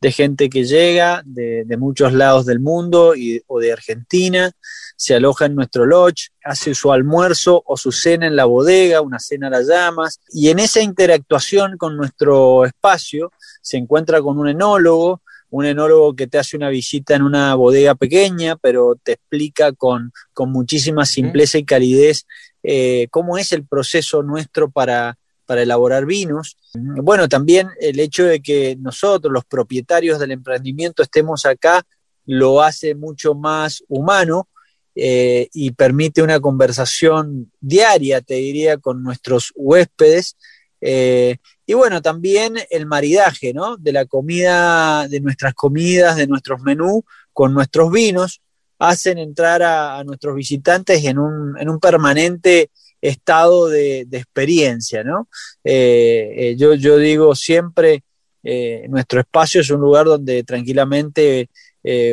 [0.00, 4.50] de gente que llega de, muchos lados del mundo y, o de Argentina,
[4.96, 9.18] se aloja en nuestro lodge, hace su almuerzo o su cena en la bodega, una
[9.18, 14.48] cena a las llamas, y en esa interactuación con nuestro espacio se encuentra con un
[14.48, 15.20] enólogo,
[15.50, 20.12] un enólogo que te hace una visita en una bodega pequeña, pero te explica con,
[20.32, 22.26] con muchísima simpleza y calidez
[22.62, 25.16] eh, cómo es el proceso nuestro para,
[25.48, 26.56] elaborar vinos.
[27.02, 31.84] Bueno, también el hecho de que nosotros, los propietarios del emprendimiento, estemos acá,
[32.24, 34.48] lo hace mucho más humano
[34.94, 40.36] eh, y permite una conversación diaria, te diría, con nuestros huéspedes.
[40.80, 41.38] Eh,
[41.70, 43.76] y bueno, también el maridaje, ¿no?
[43.76, 48.40] De la comida, de nuestras comidas, de nuestros menús con nuestros vinos
[48.80, 55.28] hacen entrar a, nuestros visitantes en un, permanente estado de, experiencia, ¿no?
[55.62, 58.02] Eh, eh, yo, yo, digo siempre,
[58.42, 61.50] eh, nuestro espacio es un lugar donde tranquilamente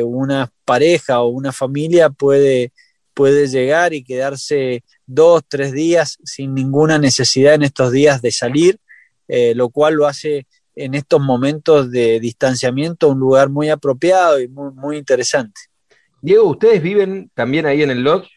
[0.04, 2.70] una pareja o una familia puede,
[3.12, 8.78] puede llegar y quedarse dos, tres días sin ninguna necesidad en estos días de salir,
[9.28, 10.46] lo cual lo hace
[10.78, 15.60] en estos momentos de distanciamiento un lugar muy apropiado y muy, muy interesante.
[16.22, 18.28] Diego, ¿ustedes viven también ahí en el lodge?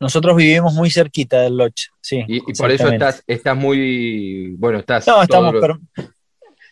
[0.00, 2.24] Nosotros vivimos muy cerquita del lodge, sí.
[2.28, 5.06] Y, por eso estás, estás muy, bueno, estás...
[5.08, 5.54] No, estamos,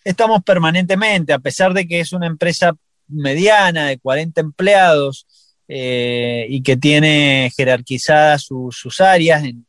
[0.04, 2.76] estamos permanentemente, a pesar de que es una empresa
[3.08, 5.26] mediana de 40 empleados
[5.66, 9.66] eh, y que tiene jerarquizadas sus áreas en,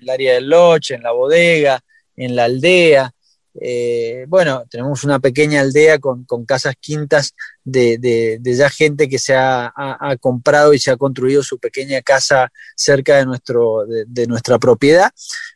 [0.00, 1.80] el área del lodge, en la bodega,
[2.16, 3.12] en la aldea,
[3.54, 7.34] eh, bueno, tenemos una pequeña aldea con, casas quintas
[7.64, 9.72] de, ya gente que se ha,
[10.20, 15.10] comprado y se ha construido su pequeña casa cerca de, nuestro, de, nuestra propiedad.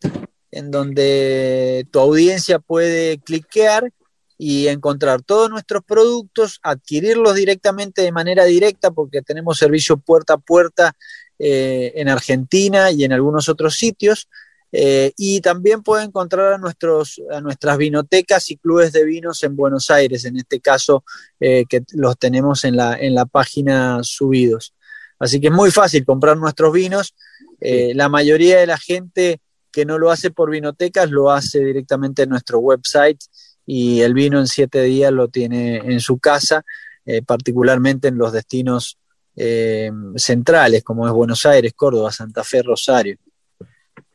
[0.52, 3.92] en donde tu audiencia puede cliquear
[4.38, 10.38] y encontrar todos nuestros productos, adquirirlos directamente de manera directa porque tenemos servicio puerta a
[10.38, 10.96] puerta
[11.40, 14.30] eh, en Argentina y en algunos otros sitios.
[14.72, 19.56] Eh, y también puede encontrar a, nuestros, a nuestras vinotecas y clubes de vinos en
[19.56, 21.06] Buenos Aires, en este caso
[21.40, 24.74] eh, que los tenemos en la, en la página subidos.
[25.20, 27.16] Así que es muy fácil comprar nuestros vinos.
[27.60, 29.42] La mayoría de la gente
[29.72, 33.20] que no lo hace por vinotecas, lo hace directamente en nuestro website
[33.66, 36.64] y el vino en siete días lo tiene en su casa,
[37.06, 38.98] eh, particularmente en los destinos
[39.36, 43.18] eh, centrales, como es Buenos Aires, Córdoba, Santa Fe, Rosario.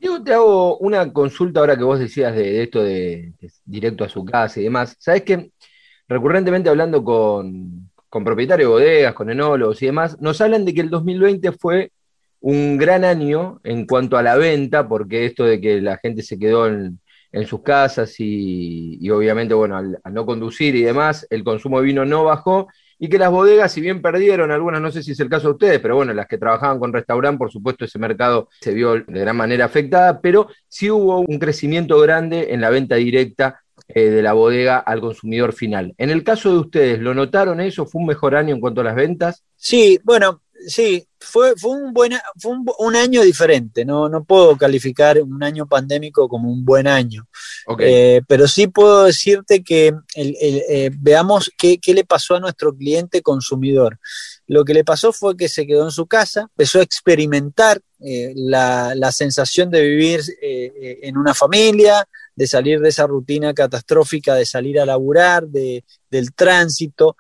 [0.01, 3.33] Yo te hago una consulta ahora que vos decías de, esto de,
[3.65, 4.97] directo a su casa y demás.
[4.99, 5.53] Sabes que
[6.09, 10.81] recurrentemente hablando con, con propietarios de bodegas, con enólogos y demás, nos hablan de que
[10.81, 11.93] el 2020 fue
[12.43, 16.39] un gran año en cuanto a la venta, porque esto de que la gente se
[16.39, 16.99] quedó en,
[17.47, 22.25] sus casas y, obviamente, bueno, al, no conducir y demás, el consumo de vino no
[22.25, 22.69] bajó
[22.99, 25.53] y que las bodegas, si bien perdieron, algunas no sé si es el caso de
[25.55, 29.21] ustedes, pero bueno, las que trabajaban con restaurante, por supuesto, ese mercado se vio de
[29.21, 34.23] gran manera afectada, pero sí hubo un crecimiento grande en la venta directa eh, de
[34.23, 35.95] la bodega al consumidor final.
[35.99, 37.87] En el caso de ustedes, ¿lo notaron eso?
[37.87, 39.43] ¿Fue un mejor año en cuanto a las ventas?
[39.57, 44.09] Sí, bueno, sí, fue, fue, un, buen, fue un, año diferente, ¿no?
[44.09, 47.27] no puedo calificar un año pandémico como un buen año,
[47.79, 53.99] eh, pero sí puedo decirte que eh, veamos qué, le pasó a nuestro cliente consumidor.
[54.47, 58.33] Lo que le pasó fue que se quedó en su casa, empezó a experimentar eh,
[58.35, 64.81] la, sensación de vivir en una familia, de salir de esa rutina catastrófica, de salir
[64.81, 67.17] a laburar, de, del tránsito.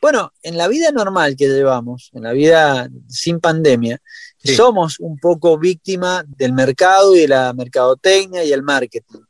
[0.00, 4.00] Bueno, en la vida normal que llevamos, en la vida sin pandemia,
[4.38, 9.20] somos un poco víctima del mercado y de la mercadotecnia y el marketing.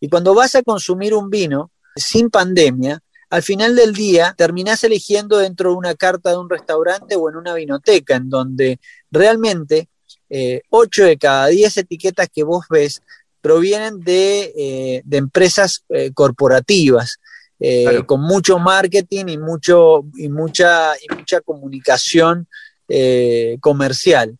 [0.00, 5.38] Y cuando vas a consumir un vino sin pandemia, al final del día terminás eligiendo
[5.38, 9.88] dentro de una carta de un restaurante o en una vinoteca, en donde realmente
[10.30, 13.02] eh, 8 de cada 10 etiquetas que vos ves
[13.40, 17.18] provienen de, eh, empresas eh, corporativas
[17.60, 22.48] eh, con mucho marketing y, mucho, y, mucha, y mucha comunicación
[22.88, 24.38] eh, comercial.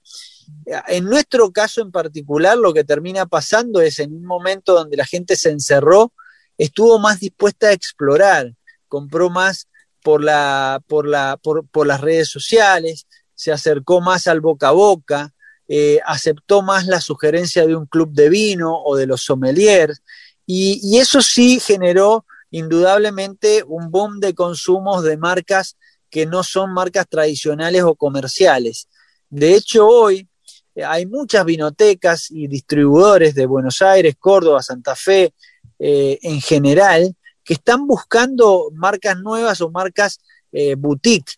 [0.89, 5.07] En nuestro caso en particular, lo que termina pasando es en un momento donde la
[5.07, 6.13] gente se encerró,
[6.59, 8.53] estuvo más dispuesta a explorar,
[8.89, 9.69] compró más
[10.03, 15.33] por, la, por, la, por, las redes sociales, se acercó más al boca a boca,
[15.69, 20.03] eh, aceptó más la sugerencia de un club de vino o de los sommeliers,
[20.47, 25.77] y, y eso sí generó indudablemente un boom de consumos de marcas
[26.09, 28.89] que no son marcas tradicionales o comerciales.
[29.29, 30.29] De hecho, hoy
[30.77, 35.35] eh, hay muchas vinotecas y distribuidores de Buenos Aires, Córdoba, Santa Fe,
[35.81, 40.21] eh, en general, que están buscando marcas nuevas o marcas
[40.53, 41.33] eh, boutique,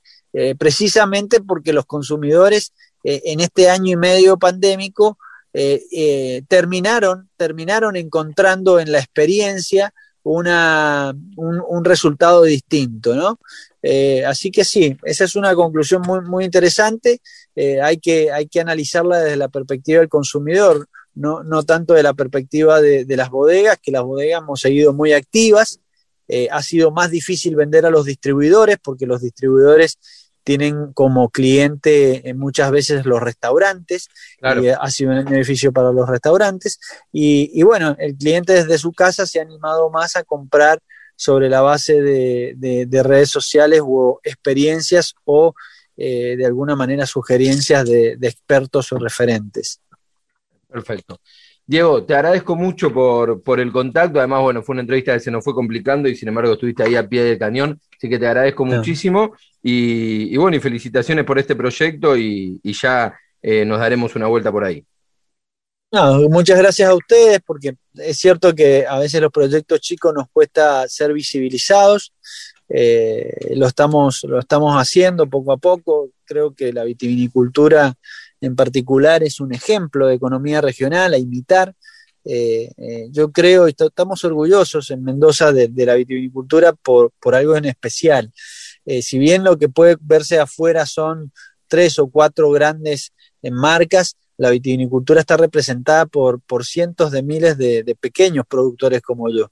[0.59, 5.17] precisamente porque los consumidores en este año y medio pandémico
[6.47, 9.95] terminaron, terminaron encontrando en la experiencia
[10.29, 13.39] una, un, resultado distinto, ¿no?
[13.81, 17.21] Eh, así que sí, esa es una conclusión muy, muy interesante.
[17.55, 22.03] Eh, hay, que, hay que analizarla desde la perspectiva del consumidor, no, no tanto de
[22.03, 25.79] la perspectiva de, las bodegas, que las bodegas hemos seguido muy activas.
[26.27, 29.97] Eh, ha sido más difícil vender a los distribuidores porque los distribuidores
[30.47, 34.09] tienen como cliente eh, muchas veces los restaurantes,
[34.41, 36.79] y ha sido un beneficio para los restaurantes.
[37.11, 40.79] Y, bueno, el cliente desde su casa se ha animado más a comprar
[41.17, 45.53] sobre la base de, redes sociales o experiencias o
[45.97, 49.81] eh, de alguna manera sugerencias de, expertos o referentes.
[50.69, 51.19] Perfecto.
[51.69, 54.21] Diego, te agradezco mucho por, por, el contacto.
[54.21, 56.95] Además, bueno, fue una entrevista que se nos fue complicando y sin embargo estuviste ahí
[56.95, 57.81] a pie del cañón.
[57.97, 59.35] Así que te agradezco muchísimo.
[59.63, 63.13] Y, bueno, y felicitaciones por este proyecto y, ya
[63.43, 64.85] eh, nos daremos una vuelta por ahí.
[66.31, 70.87] muchas gracias a ustedes porque es cierto que a veces los proyectos chicos nos cuesta
[70.87, 72.13] ser visibilizados.
[72.69, 76.11] Eh, lo, estamos, lo estamos haciendo poco a poco.
[76.25, 77.93] Creo que la vitivinicultura
[78.41, 81.75] en particular es un ejemplo de economía regional a imitar.
[82.25, 88.33] Eh, eh, yo creo, estamos orgullosos en Mendoza de, la vitivinicultura por, algo en especial.
[88.85, 91.33] Eh, si bien lo que puede verse afuera son
[91.69, 93.13] tres o cuatro grandes
[93.43, 99.51] marcas, la vitivinicultura está representada por, por cientos de miles de, pequeños productores como yo.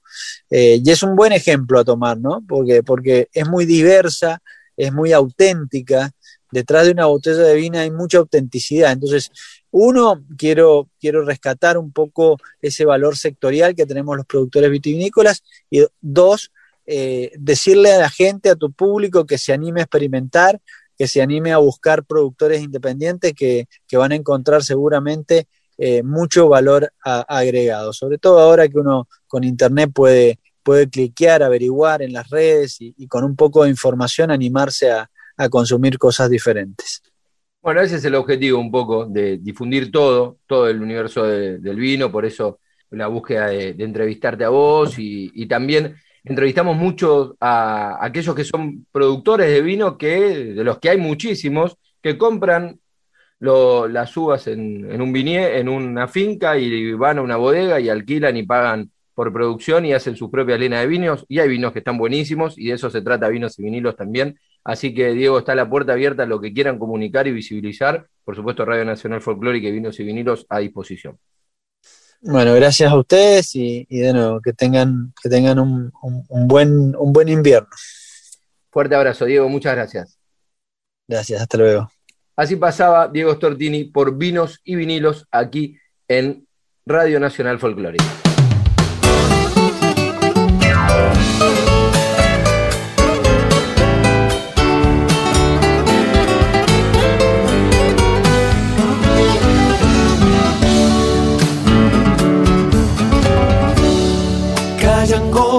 [0.49, 2.43] y es un buen ejemplo a tomar, ¿no?
[2.47, 4.41] Porque, porque es muy diversa,
[4.77, 6.11] es muy auténtica,
[6.55, 8.93] detrás de una botella de vino hay mucha autenticidad.
[8.93, 9.29] Entonces,
[9.71, 15.43] uno, quiero, quiero rescatar un poco ese valor sectorial que tenemos los productores vitivinícolas.
[15.69, 16.53] Y dos,
[16.85, 20.61] eh, decirle a la gente, a tu público, que se anime a experimentar,
[20.97, 26.89] que se anime a buscar productores independientes que, van a encontrar seguramente eh, mucho valor
[27.03, 27.91] agregado.
[27.91, 33.07] Sobre todo ahora que uno con internet puede, puede cliquear, averiguar en las redes y
[33.07, 37.01] con un poco de información animarse a, a consumir cosas diferentes.
[37.61, 42.11] Bueno, ese es el objetivo un poco, de difundir todo, todo el universo del vino,
[42.11, 42.59] por eso
[42.91, 49.49] la búsqueda de, entrevistarte a vos y, también entrevistamos mucho a aquellos que son productores
[49.49, 52.79] de vino, que, de los que hay muchísimos, que compran
[53.39, 58.37] las uvas en, en, un en una finca y van a una bodega y alquilan
[58.37, 61.25] y pagan por producción y hacen sus propias líneas de vinos.
[61.27, 64.37] Y hay vinos que están buenísimos y de eso se trata vinos y vinilos también.
[64.63, 68.07] Así que, Diego, está la puerta abierta a lo que quieran comunicar y visibilizar.
[68.23, 71.17] Por supuesto, Radio Nacional Folclórica y Vinos y Vinilos a disposición.
[72.21, 75.91] Bueno, gracias a ustedes y, de nuevo, que tengan, que tengan un,
[76.47, 77.69] buen, un buen invierno.
[78.71, 80.17] Fuerte abrazo, Diego, muchas gracias.
[81.07, 81.89] Gracias, hasta luego.
[82.35, 86.47] Así pasaba Diego Stortini por Vinos y Vinilos aquí en
[86.85, 88.03] Radio Nacional Folclórica.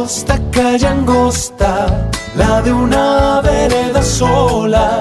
[0.07, 1.86] Angosta, calle angosta,
[2.36, 5.00] la de una vereda sola.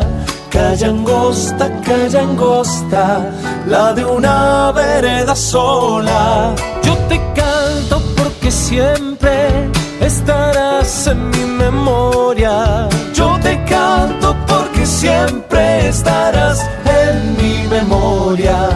[0.50, 3.32] Calle angosta, calle angosta,
[3.68, 6.56] la de una vereda sola.
[6.82, 9.70] Yo te canto porque siempre
[10.02, 12.90] estarás en mi memoria.
[13.14, 16.68] Yo te canto porque siempre estarás
[17.04, 18.70] en mi memoria.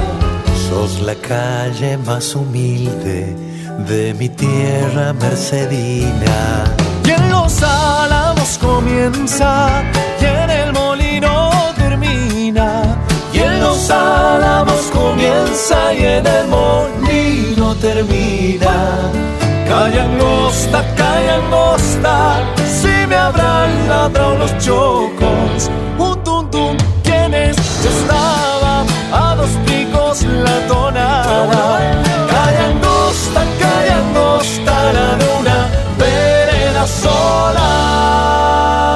[0.69, 3.48] Sos la calle más humilde
[3.87, 6.65] de mi tierra mercedina.
[7.05, 9.83] Y en los álamos comienza,
[10.19, 12.97] y en el molino termina.
[13.33, 18.97] Y en los álamos comienza, y en el molino termina.
[19.67, 22.41] Calle angosta, calle angosta,
[22.81, 25.69] si me habrán ladrado los chocos.
[25.97, 27.55] Un tum tum, ¿quién es?
[27.83, 32.08] Yo estaba a dos picos la tonada.
[36.79, 38.88] Tradicionales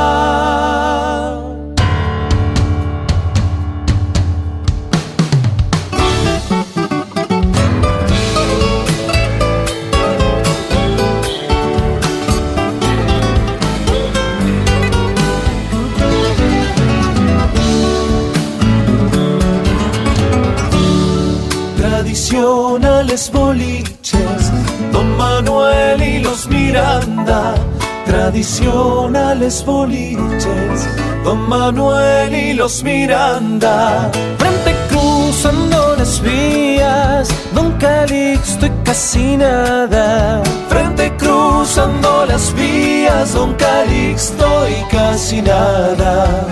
[28.14, 30.88] tradicionales boliches,
[31.24, 34.12] Don Manuel y los Miranda.
[34.38, 40.44] Frente cruzando las vías, Don Calixto y casi nada.
[40.70, 46.46] Frente cruzando las vías, Don Calixto y casi nada.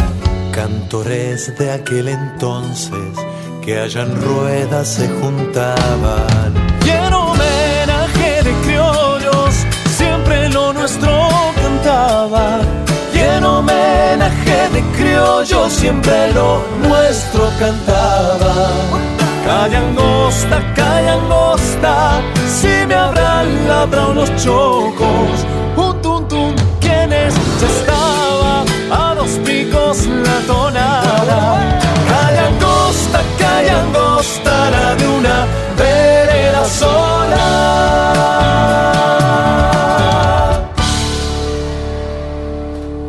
[0.51, 3.13] Cantores de aquel entonces
[3.63, 6.49] que allá en ruedas se juntaban.
[6.83, 9.53] Y en homenaje de criollos,
[9.95, 11.20] siempre lo nuestro
[11.81, 12.59] cantaba.
[13.13, 18.69] Y en homenaje de criollos, siempre lo nuestro cantaba.
[19.45, 25.45] Calle angosta, calle angosta, si me habrán labrado los chocos.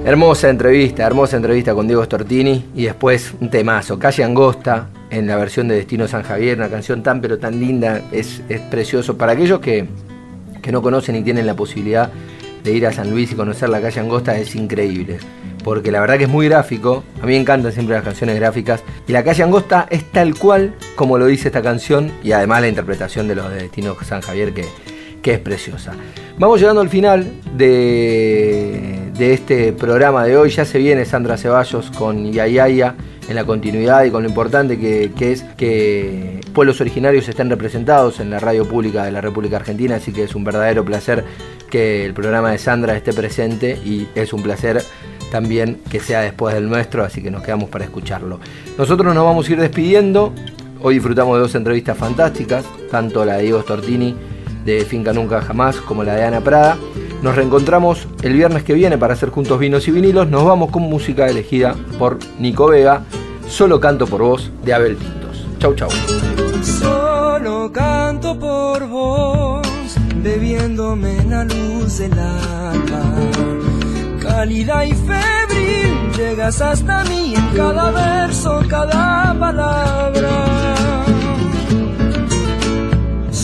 [0.04, 5.36] Hermosa entrevista, hermosa entrevista con Diego Stortini y después un temazo, Calle Angosta en la
[5.36, 9.16] versión de Destino San Javier, una canción tan pero tan linda, es, precioso.
[9.16, 9.86] Para aquellos que,
[10.60, 12.10] que no conocen y tienen la posibilidad
[12.64, 15.18] de ir a San Luis y conocer la calle Angosta es increíble.
[15.62, 17.04] Porque la verdad que es muy gráfico.
[17.22, 18.82] A mí me encantan siempre las canciones gráficas.
[19.06, 22.10] Y la calle Angosta es tal cual como lo dice esta canción.
[22.24, 24.64] Y además la interpretación de los de Destino San Javier que,
[25.22, 25.92] que es preciosa.
[26.38, 30.50] Vamos llegando al final de, este programa de hoy.
[30.50, 32.96] Ya se viene Sandra Ceballos con Yayaya
[33.28, 38.30] en la continuidad y con lo importante que, es que pueblos originarios estén representados en
[38.30, 39.96] la radio pública de la República Argentina.
[39.96, 41.24] Así que es un verdadero placer
[41.70, 44.82] que el programa de Sandra esté presente y es un placer
[45.30, 48.38] también que sea después del nuestro, así que nos quedamos para escucharlo.
[48.76, 50.34] Nosotros nos vamos a ir despidiendo.
[50.82, 54.14] Hoy disfrutamos de dos entrevistas fantásticas, tanto la de Diego Stortini
[54.64, 56.76] de Finca Nunca Jamás como la de Ana Prada.
[57.22, 60.28] Nos reencontramos el viernes que viene para hacer juntos vinos y vinilos.
[60.28, 63.04] Nos vamos con música elegida por Nico Vega.
[63.48, 65.46] Solo canto por vos de Abel Pintos.
[65.58, 65.90] Chau, chau.
[66.62, 69.66] Solo canto por vos,
[70.16, 73.14] bebiéndome la luz del alma.
[74.20, 81.11] Cálida y febril, llegas hasta mí en cada verso, cada palabra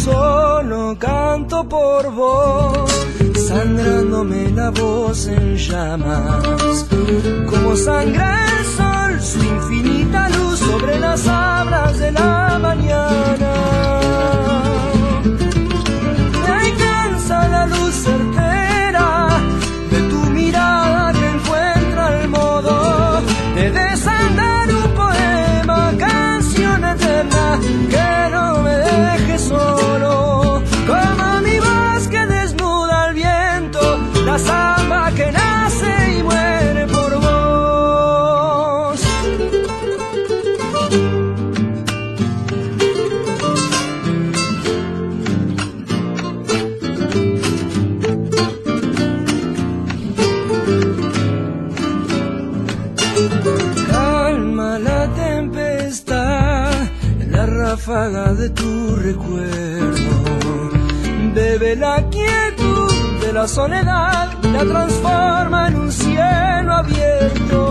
[0.09, 2.91] solo canto por vos,
[3.49, 6.87] sangrándome la voz en llamas,
[7.51, 13.48] como sangra el sol su infinita luz sobre las abras de la mañana.
[63.39, 67.63] La soledad la transforma en un cielo abierto,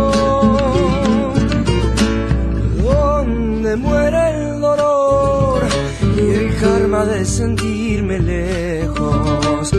[2.83, 5.59] donde muere el dolor
[6.15, 9.73] y el karma de sentirme lejos,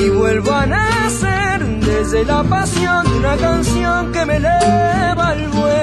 [0.00, 1.60] y vuelvo a nacer
[1.90, 5.80] desde la pasión de una canción que me eleva al vuelo.